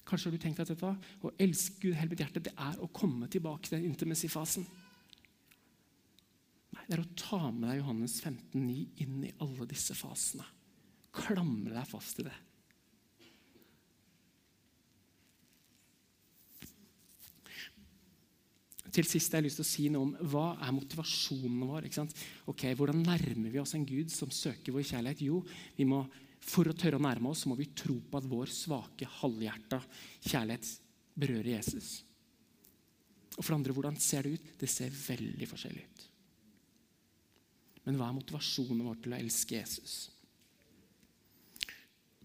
Kanskje 0.08 0.32
har 0.32 0.40
du 0.40 0.44
tenkt 0.48 0.64
at 0.64 0.72
dette, 0.72 0.96
å 1.20 1.36
elske 1.36 1.82
Gud 1.84 2.00
hele 2.00 2.16
mitt 2.16 2.24
hjerte, 2.24 2.48
det 2.48 2.56
er 2.56 2.80
å 2.80 2.88
komme 2.96 3.28
tilbake 3.28 3.68
til 3.68 3.82
den 3.82 3.90
intimacy-fasen. 3.92 4.64
Det 6.88 6.96
er 6.96 7.04
å 7.04 7.14
ta 7.20 7.40
med 7.52 7.68
deg 7.68 7.82
Johannes 7.82 8.14
15,9 8.24 9.04
inn 9.04 9.24
i 9.28 9.34
alle 9.44 9.68
disse 9.68 9.96
fasene. 9.98 10.46
Klamre 11.12 11.76
deg 11.76 11.90
fast 11.90 12.22
i 12.22 12.28
det. 12.30 12.36
Til 18.98 19.06
sist 19.06 19.34
har 19.36 19.44
jeg 19.44 19.50
lyst 19.50 19.60
til 19.60 19.66
å 19.66 19.70
si 19.70 19.84
noe 19.94 20.08
om 20.08 20.32
hva 20.32 20.46
er 20.64 20.74
motivasjonen 20.74 21.68
vår. 21.70 21.90
Ok, 22.50 22.64
Hvordan 22.72 23.04
nærmer 23.04 23.52
vi 23.54 23.60
oss 23.62 23.76
en 23.78 23.86
Gud 23.86 24.10
som 24.14 24.32
søker 24.34 24.74
vår 24.74 24.88
kjærlighet? 24.88 25.22
Jo, 25.28 25.44
vi 25.78 25.86
må, 25.86 26.02
for 26.42 26.72
å 26.72 26.74
tørre 26.74 26.98
å 26.98 27.04
nærme 27.04 27.30
oss, 27.30 27.44
så 27.44 27.52
må 27.52 27.60
vi 27.60 27.68
tro 27.78 28.00
på 28.00 28.18
at 28.18 28.30
vår 28.32 28.50
svake, 28.54 29.10
halvhjerta 29.20 29.84
kjærlighet 30.24 30.72
berører 31.20 31.52
Jesus. 31.58 31.92
Og 33.36 33.44
for 33.44 33.52
det 33.52 33.60
andre, 33.60 33.76
hvordan 33.78 34.00
ser 34.02 34.26
det 34.26 34.38
ut? 34.40 34.54
Det 34.64 34.72
ser 34.72 34.96
veldig 35.04 35.52
forskjellig 35.52 35.84
ut. 35.84 36.07
Men 37.88 37.98
hva 37.98 38.12
er 38.12 38.18
motivasjonen 38.18 38.84
vår 38.84 39.00
til 39.02 39.16
å 39.16 39.20
elske 39.22 39.56
Jesus? 39.56 39.96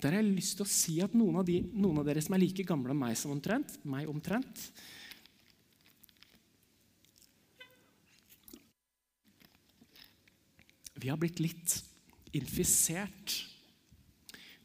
Der 0.03 0.11
har 0.11 0.19
jeg 0.19 0.35
lyst 0.35 0.59
til 0.59 0.67
å 0.67 0.73
si 0.73 0.97
at 1.05 1.15
noen 1.15 1.39
av, 1.39 1.47
de, 1.47 1.61
noen 1.63 2.01
av 2.03 2.09
dere 2.09 2.23
som 2.25 2.35
er 2.35 2.43
like 2.43 2.67
gamle 2.67 2.97
meg, 2.99 3.15
som 3.19 3.31
omtrent, 3.35 3.77
meg 3.87 4.11
omtrent, 4.11 4.67
Vi 11.03 11.11
har 11.11 11.19
blitt 11.19 11.41
litt 11.43 11.73
infisert 12.39 13.33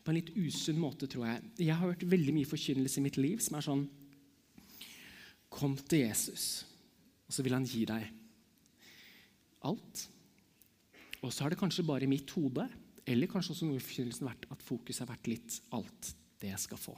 på 0.03 0.11
en 0.11 0.19
litt 0.19 0.29
usunn 0.37 0.77
måte, 0.77 1.07
tror 1.09 1.25
jeg. 1.25 1.47
Jeg 1.65 1.73
har 1.73 1.89
hørt 1.89 2.05
veldig 2.05 2.35
mye 2.35 2.49
forkynnelse 2.49 2.99
i 3.01 3.05
mitt 3.07 3.17
liv 3.17 3.41
som 3.43 3.57
er 3.57 3.65
sånn 3.65 3.87
Kom 5.57 5.77
til 5.79 6.03
Jesus, 6.03 6.67
og 7.25 7.33
så 7.33 7.41
vil 7.41 7.55
han 7.55 7.65
gi 7.65 7.85
deg 7.87 8.03
alt. 9.65 10.01
Og 11.27 11.33
så 11.35 11.43
har 11.43 11.51
det 11.51 11.59
kanskje 11.59 11.83
bare 11.83 12.07
i 12.07 12.09
mitt 12.09 12.31
hode, 12.37 12.63
eller 13.07 13.27
kanskje 13.27 13.51
også 13.51 13.67
noe 13.67 13.81
i 13.81 13.83
forkynnelsen 13.83 14.27
vært 14.29 14.47
at 14.53 14.63
fokuset 14.63 15.03
har 15.03 15.11
vært 15.11 15.27
litt 15.27 15.59
alt 15.75 16.11
det 16.39 16.53
jeg 16.53 16.63
skal 16.63 16.79
få. 16.79 16.95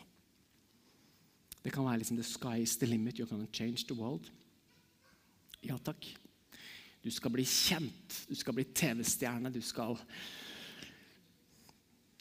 Det 1.63 1.73
kan 1.73 1.87
være 1.87 2.03
liksom 2.03 2.19
The 2.19 2.27
sky 2.27 2.59
is 2.61 2.77
the 2.77 2.87
limit, 2.87 3.19
you 3.19 3.27
can 3.27 3.47
change 3.51 3.87
the 3.89 3.97
world. 3.97 4.29
Ja 5.65 5.79
takk. 5.81 6.05
Du 7.01 7.09
skal 7.11 7.33
bli 7.33 7.45
kjent, 7.47 8.19
du 8.29 8.35
skal 8.37 8.55
bli 8.55 8.67
TV-stjerne, 8.75 9.51
du 9.51 9.61
skal 9.65 9.97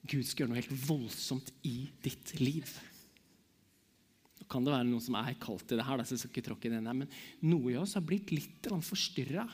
Gud 0.09 0.25
skal 0.25 0.45
gjøre 0.45 0.55
noe 0.55 0.61
helt 0.63 0.87
voldsomt 0.89 1.51
i 1.69 1.91
ditt 2.01 2.33
liv. 2.41 2.71
Nå 4.39 4.47
kan 4.49 4.65
det 4.65 4.73
være 4.73 4.87
noen 4.89 5.05
som 5.05 5.19
er 5.21 5.37
kalt 5.43 5.67
til 5.69 5.81
det 5.81 5.85
her, 5.85 6.01
så 6.07 6.15
jeg 6.15 6.23
skal 6.23 6.33
ikke 6.33 6.47
tråkke 6.47 6.71
det 6.73 6.81
ned, 6.81 7.03
men 7.03 7.51
noe 7.51 7.75
i 7.75 7.77
oss 7.77 7.97
har 7.99 8.07
blitt 8.07 8.33
litt 8.33 8.71
forstyrra. 8.87 9.45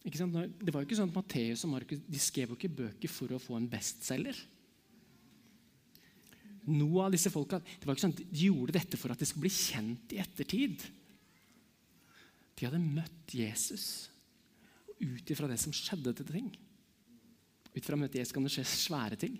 Det 0.00 0.72
var 0.72 0.80
jo 0.80 0.86
ikke 0.86 0.96
sånn 0.96 1.10
at 1.10 1.18
Matteus 1.18 1.66
og 1.66 1.74
Markus 1.74 2.00
de 2.08 2.20
skrev 2.22 2.52
jo 2.52 2.56
ikke 2.56 2.72
bøker 2.72 3.12
for 3.12 3.34
å 3.36 3.42
få 3.42 3.58
en 3.58 3.68
bestselger. 3.68 4.38
Noe 6.70 7.04
av 7.04 7.12
disse 7.12 7.32
folka, 7.32 7.60
det 7.60 7.84
var 7.84 7.96
ikke 7.96 8.06
sånn 8.06 8.16
at 8.16 8.24
De 8.30 8.48
gjorde 8.48 8.76
dette 8.76 8.98
for 9.00 9.12
at 9.12 9.20
de 9.20 9.28
skulle 9.28 9.48
bli 9.48 9.52
kjent 9.52 10.14
i 10.14 10.20
ettertid. 10.22 10.86
De 12.56 12.68
hadde 12.68 12.80
møtt 12.80 13.36
Jesus. 13.36 14.08
Og 14.88 15.04
ut 15.16 15.32
ifra 15.32 15.48
det 15.48 15.60
som 15.60 15.72
skjedde 15.72 16.12
til 16.12 16.28
ting 16.28 16.50
Ut 17.70 17.78
ifra 17.78 17.96
møtet 17.96 18.18
Jesus 18.18 18.34
kan 18.34 18.44
det 18.44 18.50
skje 18.52 18.64
svære 18.66 19.16
ting. 19.20 19.36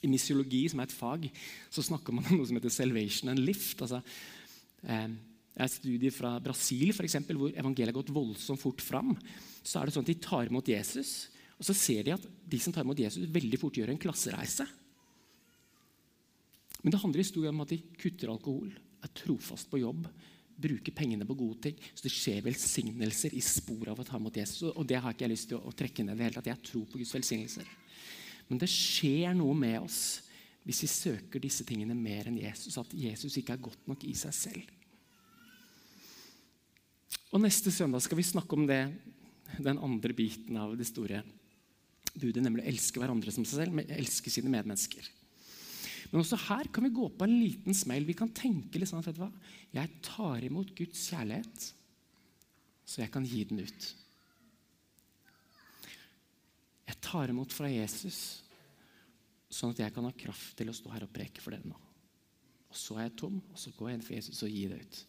I 0.00 0.08
misiologi, 0.08 0.62
som 0.68 0.80
er 0.80 0.88
et 0.88 0.96
fag, 0.96 1.26
så 1.72 1.84
snakker 1.84 2.14
man 2.16 2.24
om 2.24 2.38
noe 2.38 2.48
som 2.48 2.56
heter 2.56 2.72
'salvation 2.72 3.28
and 3.28 3.42
lift'. 3.44 3.82
Altså, 3.84 4.00
eh, 4.88 5.08
er 5.54 5.66
et 5.68 5.74
studie 5.74 6.10
fra 6.14 6.34
Brasil 6.42 6.90
for 6.94 7.06
eksempel, 7.06 7.38
hvor 7.38 7.54
evangeliet 7.54 7.92
har 7.92 8.00
gått 8.00 8.14
voldsomt 8.14 8.60
fort 8.60 8.82
fram. 8.82 9.14
Så 9.62 9.78
er 9.78 9.86
det 9.86 9.94
sånn 9.94 10.06
at 10.06 10.10
De 10.10 10.20
tar 10.22 10.50
imot 10.50 10.70
Jesus, 10.70 11.30
og 11.58 11.68
så 11.68 11.76
ser 11.78 12.02
de 12.06 12.14
at 12.16 12.24
de 12.24 12.58
som 12.60 12.74
tar 12.74 12.86
imot 12.86 12.98
Jesus, 12.98 13.28
veldig 13.30 13.60
fort 13.62 13.78
gjør 13.78 13.94
en 13.94 14.00
klassereise. 14.02 14.66
Men 16.82 16.92
det 16.92 17.00
handler 17.00 17.22
i 17.22 17.26
stor 17.26 17.46
grad 17.46 17.54
om 17.54 17.64
at 17.64 17.72
de 17.72 17.80
kutter 17.96 18.32
alkohol, 18.32 18.72
er 19.04 19.12
trofast 19.16 19.70
på 19.70 19.80
jobb, 19.80 20.06
bruker 20.56 20.94
pengene 20.96 21.26
på 21.28 21.36
gode 21.38 21.68
ting. 21.68 21.78
Så 21.94 22.06
det 22.06 22.12
skjer 22.14 22.44
velsignelser 22.44 23.34
i 23.36 23.42
sporet 23.44 23.92
av 23.92 24.02
å 24.02 24.06
ta 24.06 24.18
imot 24.20 24.36
Jesus. 24.38 24.68
Og 24.74 24.84
det 24.88 25.00
har 25.02 25.14
ikke 25.14 25.26
jeg 25.26 25.34
lyst 25.34 25.48
til 25.50 25.58
å, 25.58 25.72
trekke 25.76 26.04
ned. 26.04 26.18
det 26.18 26.28
hele 26.28 26.36
tatt. 26.38 26.50
Jeg 26.52 26.62
tror 26.68 26.86
på 26.90 27.00
Guds 27.00 27.14
velsignelser. 27.16 27.68
Men 28.48 28.60
det 28.60 28.70
skjer 28.70 29.34
noe 29.36 29.56
med 29.56 29.78
oss 29.80 30.00
hvis 30.64 30.84
vi 30.84 30.88
søker 30.88 31.42
disse 31.42 31.64
tingene 31.68 31.96
mer 31.96 32.30
enn 32.30 32.40
Jesus. 32.40 32.78
At 32.80 32.92
Jesus 32.96 33.36
ikke 33.40 33.56
er 33.56 33.64
godt 33.66 33.88
nok 33.90 34.04
i 34.08 34.14
seg 34.16 34.36
selv. 34.36 34.73
Og 37.34 37.42
Neste 37.42 37.72
søndag 37.74 38.04
skal 38.04 38.20
vi 38.20 38.26
snakke 38.26 38.54
om 38.54 38.62
det, 38.68 38.84
den 39.58 39.78
andre 39.82 40.14
biten 40.14 40.54
av 40.54 40.76
det 40.78 40.86
store 40.86 41.18
budet, 42.14 42.38
nemlig 42.44 42.62
å 42.62 42.70
elske 42.70 43.00
hverandre 43.02 43.32
som 43.34 43.42
seg 43.42 43.64
selv, 43.64 43.80
elske 43.90 44.30
sine 44.30 44.52
medmennesker. 44.52 45.08
Men 46.12 46.20
også 46.20 46.38
her 46.44 46.68
kan 46.70 46.84
vi 46.86 46.92
gå 46.94 47.08
på 47.10 47.26
en 47.26 47.34
liten 47.34 47.74
smell. 47.74 48.06
Vi 48.06 48.14
kan 48.14 48.30
tenke 48.30 48.78
litt 48.78 48.86
sånn 48.86 49.00
at 49.02 49.08
vet 49.08 49.18
du 49.18 49.24
hva? 49.24 49.32
jeg 49.74 49.90
tar 50.06 50.46
imot 50.46 50.70
Guds 50.78 51.00
kjærlighet, 51.10 51.64
så 52.86 53.02
jeg 53.02 53.10
kan 53.10 53.26
gi 53.26 53.40
den 53.50 53.64
ut. 53.66 53.88
Jeg 56.86 57.00
tar 57.02 57.32
imot 57.32 57.56
fra 57.56 57.66
Jesus, 57.72 58.20
sånn 59.50 59.74
at 59.74 59.82
jeg 59.82 59.96
kan 59.96 60.06
ha 60.06 60.14
kraft 60.22 60.54
til 60.60 60.70
å 60.70 60.76
stå 60.76 60.94
her 60.94 61.08
og 61.08 61.10
preke 61.16 61.42
for 61.42 61.56
dere 61.56 61.66
nå. 61.66 61.80
Og 62.70 62.78
så 62.78 63.00
er 63.00 63.08
jeg 63.08 63.16
tom, 63.24 63.42
og 63.50 63.58
så 63.58 63.74
går 63.74 63.90
jeg 63.90 63.98
inn 63.98 64.06
for 64.06 64.18
Jesus 64.20 64.46
og 64.46 64.54
gir 64.54 64.70
det 64.70 64.80
ut. 64.86 65.02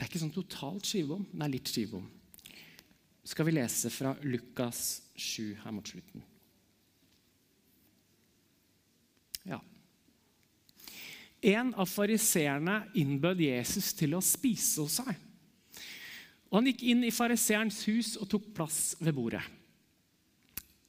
ikke 0.11 0.19
sånn 0.25 0.33
totalt 0.35 0.87
skivebom, 0.87 1.23
det 1.31 1.45
er 1.45 1.53
litt 1.53 1.71
skivebom. 1.71 2.03
Skal 3.31 3.47
vi 3.47 3.53
lese 3.55 3.91
fra 3.93 4.11
Lukas 4.27 5.01
7 5.15 5.61
her 5.63 5.71
mot 5.71 5.87
slutten. 5.87 6.25
Ja. 9.47 9.61
En 11.41 11.71
av 11.79 11.87
fariseerne 11.89 12.81
innbød 12.99 13.45
Jesus 13.45 13.93
til 13.97 14.17
å 14.17 14.25
spise 14.25 14.83
hos 14.83 14.99
seg. 14.99 15.15
Og 16.51 16.59
Han 16.59 16.67
gikk 16.67 16.83
inn 16.91 17.05
i 17.07 17.15
fariseerens 17.15 17.79
hus 17.87 18.13
og 18.19 18.27
tok 18.29 18.51
plass 18.57 18.81
ved 18.99 19.15
bordet. 19.15 19.45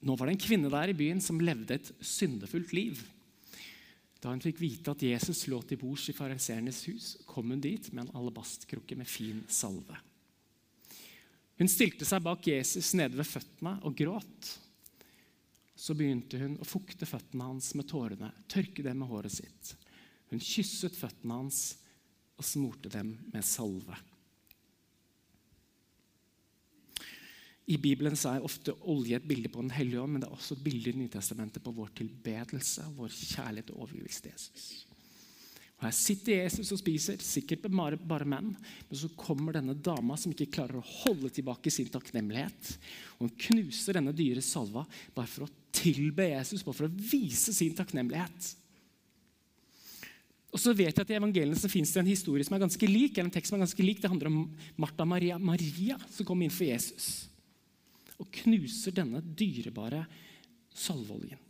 Nå 0.02 0.16
var 0.18 0.26
det 0.26 0.34
en 0.34 0.44
kvinne 0.48 0.72
der 0.72 0.90
i 0.90 0.98
byen 0.98 1.22
som 1.22 1.38
levde 1.38 1.78
et 1.78 1.92
syndefullt 2.02 2.74
liv. 2.74 2.98
Da 4.22 4.30
hun 4.30 4.42
fikk 4.42 4.60
vite 4.62 4.94
at 4.94 5.02
Jesus 5.02 5.48
lå 5.50 5.58
til 5.66 5.80
bords 5.80 6.06
i 6.12 6.14
fariseernes 6.14 6.84
hus, 6.86 7.12
kom 7.26 7.50
hun 7.50 7.62
dit 7.62 7.88
med 7.90 8.06
en 8.06 8.16
alabastkrukke 8.20 8.96
med 8.98 9.10
fin 9.10 9.42
salve. 9.50 9.98
Hun 11.58 11.70
stilte 11.70 12.06
seg 12.06 12.22
bak 12.22 12.46
Jesus 12.46 12.94
nede 12.98 13.18
ved 13.18 13.26
føttene 13.28 13.80
og 13.82 13.98
gråt 13.98 14.52
så 15.82 15.96
begynte 15.98 16.38
hun 16.38 16.58
å 16.62 16.66
fukte 16.68 17.08
føttene 17.08 17.48
hans 17.48 17.72
med 17.74 17.88
tårene, 17.90 18.28
tørke 18.46 18.84
dem 18.86 19.00
med 19.02 19.10
håret 19.10 19.34
sitt. 19.34 19.72
Hun 20.30 20.38
kysset 20.38 20.94
føttene 20.94 21.40
hans 21.40 21.62
og 22.38 22.46
smurte 22.46 22.92
dem 22.92 23.16
med 23.32 23.42
salve. 23.46 23.96
I 27.70 27.76
Bibelen 27.78 28.16
er 28.16 28.42
ofte 28.42 28.74
olje 28.90 29.16
et 29.16 29.26
bilde 29.26 29.50
på 29.52 29.62
Den 29.62 29.70
hellige 29.70 30.00
ånd, 30.02 30.16
men 30.16 30.22
det 30.22 30.28
er 30.28 30.34
også 30.34 30.56
et 30.56 30.64
bilde 30.64 30.90
i 30.90 30.98
Nytestamentet 30.98 31.62
på 31.62 31.74
vår 31.76 31.92
tilbedelse, 32.00 32.88
vår 32.96 33.12
kjærlighet 33.14 33.70
og 33.70 33.84
overgivelse 33.84 34.24
til 34.24 34.32
Jesus. 34.34 34.64
Og 35.78 35.86
Her 35.86 35.94
sitter 35.94 36.40
Jesus 36.40 36.72
og 36.74 36.80
spiser, 36.80 37.22
sikkert 37.22 37.62
bare, 37.68 37.98
bare 37.98 38.26
menn. 38.26 38.50
Men 38.88 38.98
så 38.98 39.10
kommer 39.18 39.54
denne 39.54 39.74
dama 39.78 40.18
som 40.18 40.34
ikke 40.34 40.50
klarer 40.58 40.80
å 40.80 40.88
holde 41.04 41.30
tilbake 41.34 41.70
sin 41.74 41.90
takknemlighet. 41.90 42.74
Og 43.18 43.28
hun 43.28 43.36
knuser 43.46 43.98
denne 43.98 44.14
dyre 44.14 44.42
salva 44.42 44.84
bare 45.14 45.30
for 45.30 45.46
å 45.46 45.52
tilbe 45.74 46.32
Jesus, 46.34 46.66
bare 46.66 46.80
for 46.82 46.90
å 46.90 47.06
vise 47.14 47.54
sin 47.54 47.74
takknemlighet. 47.78 48.52
Og 50.52 50.60
så 50.60 50.74
vet 50.76 50.92
jeg 50.92 51.02
at 51.06 51.10
I 51.14 51.16
evangeliene 51.16 51.56
så 51.56 51.70
finnes 51.70 51.94
det 51.94 52.02
en 52.02 52.10
historie 52.10 52.44
som 52.44 52.58
er 52.58 52.66
ganske 52.66 52.88
lik. 52.90 53.18
en 53.18 53.30
tekst 53.32 53.54
som 53.54 53.56
er 53.56 53.64
ganske 53.64 53.86
lik. 53.86 54.02
Det 54.02 54.10
handler 54.10 54.30
om 54.30 54.40
Martha 54.76 55.06
Maria, 55.06 55.38
Maria 55.38 55.98
som 56.10 56.26
kom 56.26 56.42
inn 56.42 56.52
for 56.52 56.66
Jesus 56.66 57.31
og 58.22 58.30
knuser 58.42 58.94
denne 58.94 59.20
dyrebare 59.22 60.04
salveoljen. 60.72 61.40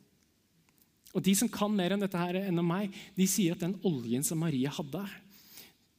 Og 1.13 1.21
De 1.25 1.35
som 1.37 1.51
kan 1.53 1.73
mer 1.77 1.93
enn 1.93 2.01
dette 2.03 2.19
her 2.19 2.39
enn 2.41 2.63
meg, 2.65 2.93
de 3.17 3.27
sier 3.29 3.53
at 3.55 3.63
den 3.63 3.77
oljen 3.89 4.25
som 4.25 4.41
Maria 4.41 4.73
hadde 4.73 5.05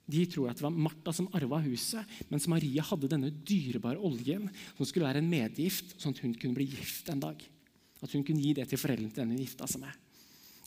De 0.10 0.24
tror 0.28 0.50
at 0.50 0.58
det 0.58 0.66
var 0.66 0.74
Martha 0.74 1.14
som 1.16 1.30
arva 1.38 1.62
huset, 1.64 2.04
mens 2.28 2.50
Maria 2.52 2.84
hadde 2.84 3.08
denne 3.12 3.30
dyrebare 3.32 4.02
oljen 4.02 4.50
som 4.74 4.88
skulle 4.90 5.08
være 5.08 5.22
en 5.24 5.30
medgift, 5.30 5.94
sånn 6.02 6.18
at 6.18 6.24
hun 6.26 6.34
kunne 6.36 6.58
bli 6.58 6.66
gift 6.74 7.08
en 7.14 7.22
dag. 7.24 7.38
At 8.04 8.12
hun 8.12 8.26
kunne 8.28 8.44
gi 8.44 8.52
det 8.58 8.66
til 8.68 8.82
foreldrene 8.82 9.14
til 9.14 9.24
den 9.24 9.32
hun 9.32 9.46
gifta 9.46 9.70
seg 9.70 9.86
med. 9.86 10.02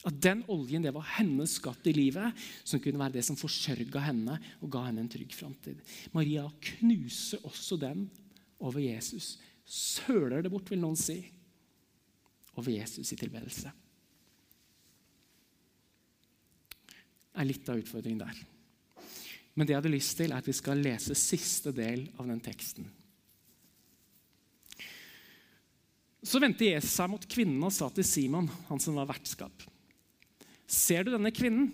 At 0.06 0.20
den 0.22 0.44
oljen 0.52 0.86
det 0.86 0.94
var 0.94 1.04
hennes 1.18 1.56
skatt 1.58 1.88
i 1.90 1.94
livet, 1.96 2.46
som 2.64 2.80
kunne 2.80 3.00
være 3.02 3.18
det 3.18 3.26
som 3.26 3.36
forsørga 3.36 4.06
henne 4.06 4.38
og 4.62 4.70
ga 4.72 4.86
henne 4.86 5.02
en 5.04 5.10
trygg 5.10 5.34
framtid. 5.34 5.82
Maria 6.14 6.46
knuser 6.70 7.42
også 7.44 7.76
den 7.82 8.06
over 8.62 8.80
Jesus. 8.80 9.34
Søler 9.66 10.44
det 10.44 10.52
bort, 10.52 10.70
vil 10.70 10.80
noen 10.82 10.98
si. 10.98 11.18
Over 12.56 12.72
Jesus 12.72 13.10
i 13.12 13.18
tilbedelse. 13.18 13.72
Det 17.36 17.42
er 17.42 17.48
litt 17.50 17.68
av 17.68 17.82
utfordringen 17.82 18.22
der. 18.22 18.38
Men 19.56 19.66
det 19.66 19.74
jeg 19.74 19.80
hadde 19.82 19.92
lyst 19.92 20.14
til, 20.16 20.32
er 20.32 20.40
at 20.40 20.48
vi 20.48 20.54
skal 20.56 20.80
lese 20.80 21.16
siste 21.18 21.72
del 21.76 22.06
av 22.16 22.28
den 22.30 22.40
teksten. 22.44 22.86
Så 26.26 26.40
vendte 26.42 26.66
Jesus 26.66 26.96
seg 26.96 27.10
mot 27.12 27.26
kvinnen 27.30 27.62
og 27.64 27.74
sa 27.74 27.88
til 27.92 28.06
Simon, 28.06 28.48
han 28.70 28.80
som 28.82 28.96
var 28.98 29.08
vertskap. 29.10 29.66
Ser 30.66 31.04
du 31.06 31.12
denne 31.12 31.30
kvinnen? 31.34 31.70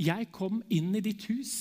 Jeg 0.00 0.30
kom 0.34 0.62
inn 0.72 0.90
i 0.98 1.04
ditt 1.04 1.28
hus. 1.30 1.54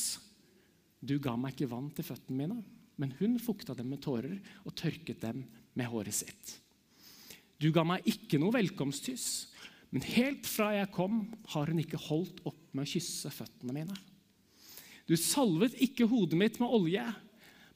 Du 1.01 1.17
ga 1.21 1.35
meg 1.37 1.53
ikke 1.53 1.69
vann 1.71 1.91
til 1.93 2.05
føttene 2.07 2.37
mine, 2.37 2.57
men 3.01 3.15
hun 3.17 3.39
fukta 3.41 3.73
dem 3.77 3.89
med 3.89 4.03
tårer 4.05 4.37
og 4.61 4.75
tørket 4.77 5.23
dem 5.23 5.43
med 5.73 5.89
håret 5.89 6.13
sitt. 6.13 6.57
Du 7.61 7.71
ga 7.73 7.83
meg 7.85 8.05
ikke 8.09 8.39
noe 8.41 8.53
velkomstkyss, 8.53 9.27
men 9.91 10.05
helt 10.13 10.47
fra 10.47 10.71
jeg 10.75 10.91
kom, 10.93 11.25
har 11.51 11.69
hun 11.69 11.81
ikke 11.81 11.99
holdt 11.99 12.39
opp 12.47 12.61
med 12.71 12.85
å 12.85 12.91
kysse 12.93 13.33
føttene 13.33 13.75
mine. 13.75 13.97
Du 15.09 15.17
salvet 15.19 15.75
ikke 15.83 16.07
hodet 16.07 16.37
mitt 16.39 16.61
med 16.61 16.71
olje, 16.71 17.03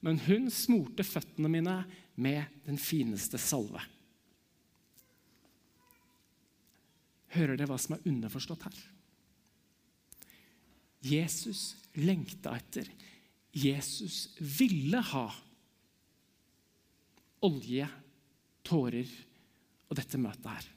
men 0.05 0.21
hun 0.27 0.47
smurte 0.53 1.03
føttene 1.03 1.49
mine 1.51 1.79
med 2.15 2.61
den 2.67 2.77
fineste 2.79 3.41
salve. 3.41 3.81
Hører 7.35 7.57
dere 7.57 7.67
hva 7.67 7.79
som 7.81 7.97
er 7.97 8.05
underforstått 8.07 8.67
her? 8.69 8.77
Jesus 11.05 11.73
lengta 11.99 12.55
etter, 12.57 12.87
Jesus 13.55 14.35
ville 14.39 14.99
ha 15.13 15.25
olje, 17.45 17.87
tårer 18.65 19.11
og 19.87 19.99
dette 19.99 20.19
møtet 20.19 20.49
her. 20.49 20.71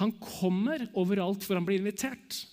Han 0.00 0.12
kommer 0.20 0.86
overalt 0.96 1.44
hvor 1.44 1.58
han 1.58 1.66
blir 1.66 1.80
invitert. 1.80 2.44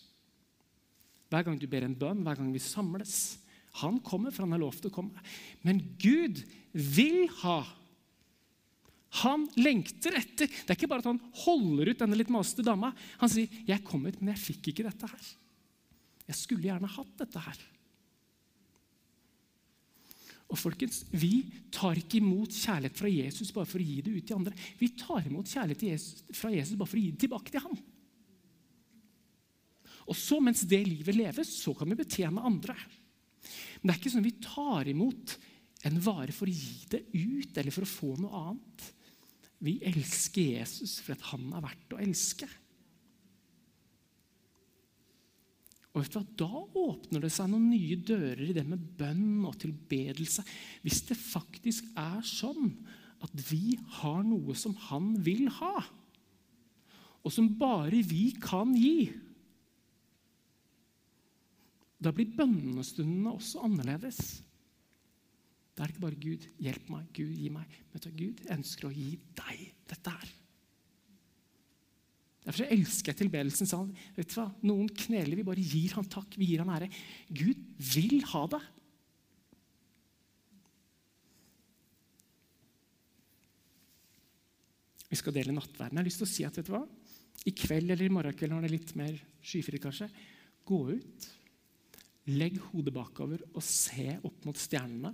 Hver 1.32 1.46
gang 1.48 1.60
du 1.60 1.68
ber 1.70 1.86
en 1.86 1.96
bønn, 1.98 2.24
hver 2.26 2.40
gang 2.40 2.52
vi 2.54 2.62
samles. 2.64 3.38
Han 3.82 4.00
kommer, 4.06 4.32
for 4.32 4.46
han 4.46 4.56
har 4.56 4.62
lov 4.64 4.78
til 4.80 4.92
å 4.92 4.96
komme. 4.96 5.24
Men 5.66 5.82
Gud 6.02 6.44
vil 6.74 7.26
ha 7.42 7.62
han 9.22 9.46
lengter 9.62 10.16
etter. 10.18 10.50
Det 10.50 10.72
er 10.72 10.78
ikke 10.78 10.90
bare 10.90 11.04
at 11.04 11.12
han 11.12 11.22
holder 11.44 11.92
ut 11.92 12.00
denne 12.02 12.18
litt 12.18 12.32
masete 12.34 12.66
dama. 12.66 12.94
Han 13.22 13.30
sier, 13.30 13.50
'Jeg 13.68 13.84
kom 13.86 14.06
ut, 14.08 14.18
men 14.20 14.34
jeg 14.34 14.42
fikk 14.42 14.72
ikke 14.72 14.90
dette 14.90 15.06
her.' 15.06 15.30
Jeg 16.26 16.36
skulle 16.40 16.66
gjerne 16.66 16.88
hatt 16.88 17.18
dette 17.20 17.40
her. 17.40 17.60
Og 20.54 20.60
folkens, 20.60 21.04
Vi 21.10 21.46
tar 21.74 21.98
ikke 21.98 22.20
imot 22.20 22.54
kjærlighet 22.54 23.00
fra 23.00 23.10
Jesus 23.10 23.52
bare 23.52 23.66
for 23.66 23.82
å 23.82 23.88
gi 23.88 24.02
det 24.06 24.14
ut 24.14 24.28
til 24.28 24.38
andre. 24.38 24.54
Vi 24.78 24.92
tar 25.00 25.26
imot 25.26 25.50
kjærlighet 25.50 26.36
fra 26.38 26.52
Jesus 26.54 26.78
bare 26.78 26.92
for 26.92 27.00
å 27.00 27.02
gi 27.02 27.12
det 27.12 27.24
tilbake 27.26 27.54
til 27.54 27.64
ham. 27.64 27.80
Og 30.04 30.18
så, 30.20 30.38
mens 30.44 30.66
det 30.68 30.84
livet 30.86 31.16
leves, 31.16 31.50
så 31.64 31.74
kan 31.78 31.90
vi 31.90 31.98
betjene 31.98 32.44
andre. 32.44 32.76
Men 33.82 33.90
det 33.90 33.94
er 33.96 34.02
ikke 34.02 34.14
sånn 34.14 34.28
vi 34.28 34.38
tar 34.44 34.90
imot 34.92 35.38
en 35.88 36.00
vare 36.04 36.36
for 36.36 36.48
å 36.48 36.54
gi 36.54 36.86
det 36.92 37.02
ut 37.16 37.58
eller 37.58 37.74
for 37.74 37.88
å 37.88 37.94
få 37.94 38.12
noe 38.20 38.44
annet. 38.52 38.86
Vi 39.64 39.78
elsker 39.90 40.60
Jesus 40.60 41.00
for 41.04 41.16
at 41.16 41.26
han 41.32 41.50
er 41.56 41.64
verdt 41.64 41.96
å 41.96 42.02
elske. 42.04 42.48
Og 45.94 46.02
vet 46.02 46.14
du 46.14 46.18
hva? 46.18 46.26
Da 46.42 46.84
åpner 46.84 47.24
det 47.24 47.32
seg 47.34 47.52
noen 47.52 47.70
nye 47.70 47.98
dører 48.02 48.48
i 48.48 48.56
det 48.56 48.66
med 48.66 48.82
bønn 48.98 49.44
og 49.46 49.60
tilbedelse. 49.62 50.46
Hvis 50.82 51.04
det 51.10 51.18
faktisk 51.20 51.92
er 52.00 52.24
sånn 52.26 52.72
at 53.24 53.36
vi 53.50 53.78
har 54.00 54.24
noe 54.26 54.56
som 54.58 54.74
han 54.90 55.14
vil 55.24 55.46
ha, 55.62 55.78
og 57.24 57.32
som 57.32 57.54
bare 57.56 58.02
vi 58.04 58.34
kan 58.42 58.74
gi. 58.76 59.08
Da 62.04 62.12
blir 62.12 62.34
bønnestundene 62.36 63.32
også 63.32 63.62
annerledes. 63.64 64.42
Det 65.74 65.82
er 65.86 65.94
ikke 65.94 66.04
bare 66.04 66.20
'Gud, 66.20 66.44
hjelp 66.60 66.90
meg', 66.90 67.14
'Gud, 67.14 67.32
gi 67.34 67.50
meg'. 67.50 67.78
Men 67.94 68.18
Gud 68.18 68.44
ønsker 68.52 68.90
å 68.90 68.94
gi 68.94 69.16
deg 69.40 69.62
dette 69.90 70.12
her. 70.12 70.34
Derfor 72.44 72.68
elsker 72.76 73.14
jeg 73.14 73.22
tilbedelsen 73.22 73.70
Sa 73.70 73.80
han, 73.82 73.92
Vet 74.18 74.32
du 74.34 74.38
hva? 74.40 74.50
Noen 74.68 74.90
kneler, 74.92 75.38
vi 75.40 75.48
bare 75.48 75.64
gir 75.64 75.96
han 75.98 76.08
takk, 76.12 76.36
vi 76.40 76.50
gir 76.52 76.64
han 76.64 76.74
ære. 76.76 76.90
Gud 77.32 77.60
vil 77.94 78.20
ha 78.34 78.44
det. 78.52 78.62
Vi 85.14 85.20
skal 85.20 85.36
dele 85.36 85.54
nattverden. 85.54 86.00
Jeg 86.00 86.02
har 86.02 86.10
lyst 86.10 86.24
til 86.24 86.28
å 86.28 86.34
si 86.34 86.46
at 86.48 86.56
vet 86.58 86.68
du 86.68 86.74
hva? 86.74 86.84
I 87.46 87.52
kveld 87.54 87.92
eller 87.94 88.08
i 88.08 88.14
morgenkveld 88.14 88.56
når 88.56 88.64
det 88.64 88.70
er 88.70 88.74
litt 88.74 88.94
mer 88.98 89.18
skyfritt, 89.46 89.84
kanskje, 89.84 90.08
gå 90.66 90.80
ut, 90.96 91.28
legg 92.34 92.58
hodet 92.72 92.94
bakover 92.96 93.44
og 93.52 93.62
se 93.68 94.16
opp 94.24 94.48
mot 94.48 94.58
stjernene. 94.58 95.12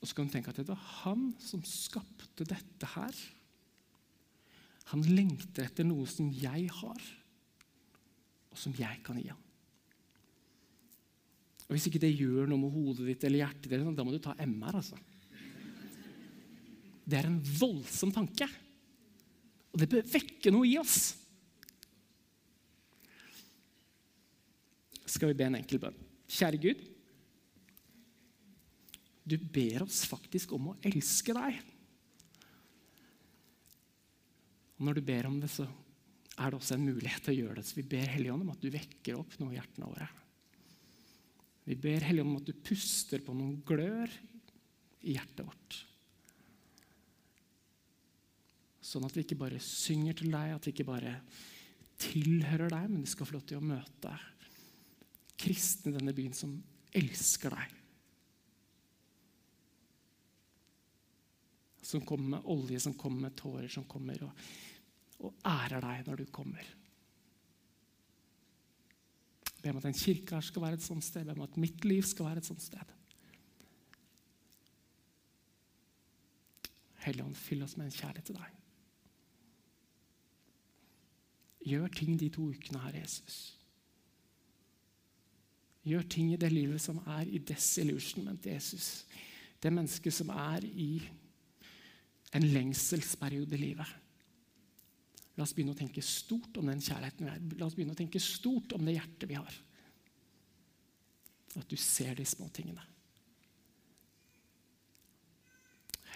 Og 0.00 0.08
så 0.08 0.16
kan 0.16 0.28
du 0.28 0.32
tenke 0.32 0.52
at 0.52 0.60
det 0.60 0.68
var 0.68 0.80
han 1.02 1.30
som 1.42 1.64
skapte 1.66 2.46
dette 2.48 2.92
her. 2.94 3.16
Han 4.90 5.04
lengter 5.06 5.68
etter 5.68 5.86
noe 5.86 6.06
som 6.10 6.30
jeg 6.34 6.66
har, 6.80 7.04
og 8.50 8.58
som 8.58 8.74
jeg 8.74 9.02
kan 9.06 9.20
gi 9.20 9.28
ham. 9.30 9.46
Og 11.68 11.76
Hvis 11.76 11.86
ikke 11.86 12.02
det 12.02 12.16
gjør 12.18 12.48
noe 12.50 12.58
med 12.58 12.74
hodet 12.74 13.06
ditt 13.06 13.24
eller 13.28 13.44
hjertet 13.44 13.70
ditt, 13.70 13.86
da 13.94 14.04
må 14.06 14.10
du 14.10 14.18
ta 14.22 14.34
MR. 14.42 14.80
altså. 14.80 14.98
Det 17.06 17.18
er 17.18 17.28
en 17.28 17.38
voldsom 17.38 18.10
tanke. 18.14 18.48
Og 19.70 19.78
det 19.78 19.86
bør 19.90 20.08
vekke 20.10 20.50
noe 20.50 20.66
i 20.66 20.74
oss. 20.80 20.98
Skal 25.06 25.30
vi 25.30 25.38
be 25.38 25.46
en 25.46 25.58
enkel 25.58 25.78
bønn? 25.82 25.98
Kjære 26.30 26.62
Gud. 26.62 26.82
Du 29.30 29.36
ber 29.38 29.84
oss 29.86 30.02
faktisk 30.10 30.54
om 30.56 30.72
å 30.72 30.78
elske 30.86 31.34
deg. 31.36 31.58
Og 34.80 34.86
Når 34.88 34.96
du 34.96 35.02
ber 35.04 35.28
om 35.28 35.36
det, 35.42 35.50
så 35.52 35.66
er 36.40 36.48
det 36.48 36.56
også 36.56 36.78
en 36.78 36.86
mulighet 36.88 37.26
til 37.26 37.34
å 37.34 37.38
gjøre 37.42 37.60
det. 37.60 37.66
Så 37.68 37.76
vi 37.76 37.84
ber 37.92 38.08
Helligånd 38.08 38.46
om 38.46 38.54
at 38.54 38.62
du 38.64 38.70
vekker 38.72 39.18
opp 39.20 39.36
noe 39.36 39.52
i 39.52 39.58
hjertene 39.58 39.90
våre. 39.90 40.08
Vi 41.68 41.76
ber 41.76 42.06
Helligånd 42.08 42.32
om 42.32 42.40
at 42.40 42.48
du 42.48 42.64
puster 42.64 43.20
på 43.24 43.34
noen 43.36 43.58
glør 43.68 44.08
i 45.04 45.18
hjertet 45.18 45.44
vårt. 45.44 45.80
Sånn 48.90 49.04
at 49.04 49.14
vi 49.14 49.26
ikke 49.26 49.38
bare 49.38 49.60
synger 49.62 50.16
til 50.16 50.32
deg, 50.32 50.54
at 50.56 50.64
vi 50.64 50.72
ikke 50.72 50.88
bare 50.88 51.12
tilhører 52.00 52.72
deg, 52.72 52.88
men 52.88 53.04
vi 53.04 53.12
skal 53.12 53.28
få 53.28 53.36
lov 53.36 53.44
til 53.46 53.60
å 53.60 53.68
møte 53.68 54.14
kristne 55.40 55.92
i 55.92 55.98
denne 55.98 56.16
byen 56.16 56.36
som 56.36 56.56
elsker 56.96 57.52
deg. 57.52 57.76
Som 61.90 62.04
kommer 62.06 62.36
med 62.36 62.50
olje, 62.50 62.80
som 62.80 62.94
kommer 62.98 63.28
med 63.28 63.36
tårer, 63.38 63.68
som 63.68 63.86
kommer 63.90 64.22
og, 64.26 64.44
og 65.26 65.34
ærer 65.46 65.82
deg 65.84 66.06
når 66.06 66.22
du 66.22 66.30
kommer. 66.32 66.68
Be 69.60 69.72
om 69.72 69.80
at 69.80 69.90
en 69.90 69.96
kirke 69.96 70.36
her 70.36 70.44
skal 70.44 70.64
være 70.64 70.78
et 70.78 70.86
sånt 70.86 71.04
sted. 71.04 71.26
Be 71.26 71.36
om 71.36 71.44
at 71.44 71.58
mitt 71.60 71.84
liv 71.84 72.02
skal 72.06 72.30
være 72.30 72.40
et 72.40 72.48
sånt 72.48 72.64
sted. 72.64 72.96
Helligånd, 77.04 77.36
fyll 77.36 77.64
oss 77.64 77.76
med 77.76 77.88
en 77.88 77.96
kjærlighet 77.96 78.28
til 78.30 78.40
deg. 78.40 78.56
Gjør 81.70 81.88
ting 81.92 82.16
de 82.20 82.28
to 82.32 82.46
ukene 82.52 82.80
her, 82.86 83.00
Jesus. 83.02 83.40
Gjør 85.84 86.04
ting 86.12 86.32
i 86.32 86.40
det 86.40 86.50
livet 86.52 86.80
som 86.80 87.00
er 87.06 87.28
i 87.28 87.40
desillusionment, 87.40 88.46
Jesus. 88.46 89.06
Det 89.60 89.72
mennesket 89.72 90.14
som 90.14 90.32
er 90.32 90.64
i 90.64 90.92
en 92.36 92.46
lengselsperiode 92.54 93.56
i 93.56 93.64
livet. 93.64 93.96
La 95.38 95.46
oss 95.46 95.54
begynne 95.56 95.74
å 95.74 95.78
tenke 95.78 96.02
stort 96.04 96.58
om 96.60 96.68
den 96.70 96.82
kjærligheten 96.84 97.26
vi 97.26 97.32
har. 97.32 97.42
La 97.58 97.66
oss 97.66 97.76
begynne 97.78 97.94
å 97.96 97.98
tenke 97.98 98.22
stort 98.22 98.74
om 98.76 98.84
det 98.86 98.98
hjertet 98.98 99.28
vi 99.30 99.38
har. 99.38 99.58
At 101.58 101.70
du 101.70 101.76
ser 101.80 102.14
de 102.18 102.26
små 102.28 102.50
tingene. 102.54 102.84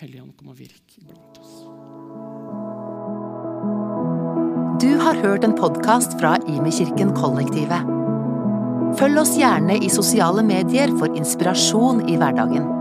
Helligånd, 0.00 0.34
kom 0.36 0.50
og 0.52 0.58
virk 0.58 0.98
blant 1.06 1.40
oss. 1.40 1.54
Du 4.82 4.90
har 5.00 5.18
hørt 5.22 5.46
en 5.46 5.54
podkast 5.56 6.18
fra 6.18 6.34
Imekirken 6.50 7.14
Kollektivet. 7.16 7.90
Følg 8.98 9.22
oss 9.22 9.36
gjerne 9.38 9.78
i 9.80 9.90
sosiale 9.90 10.42
medier 10.46 10.92
for 10.98 11.14
inspirasjon 11.16 12.04
i 12.10 12.18
hverdagen. 12.20 12.73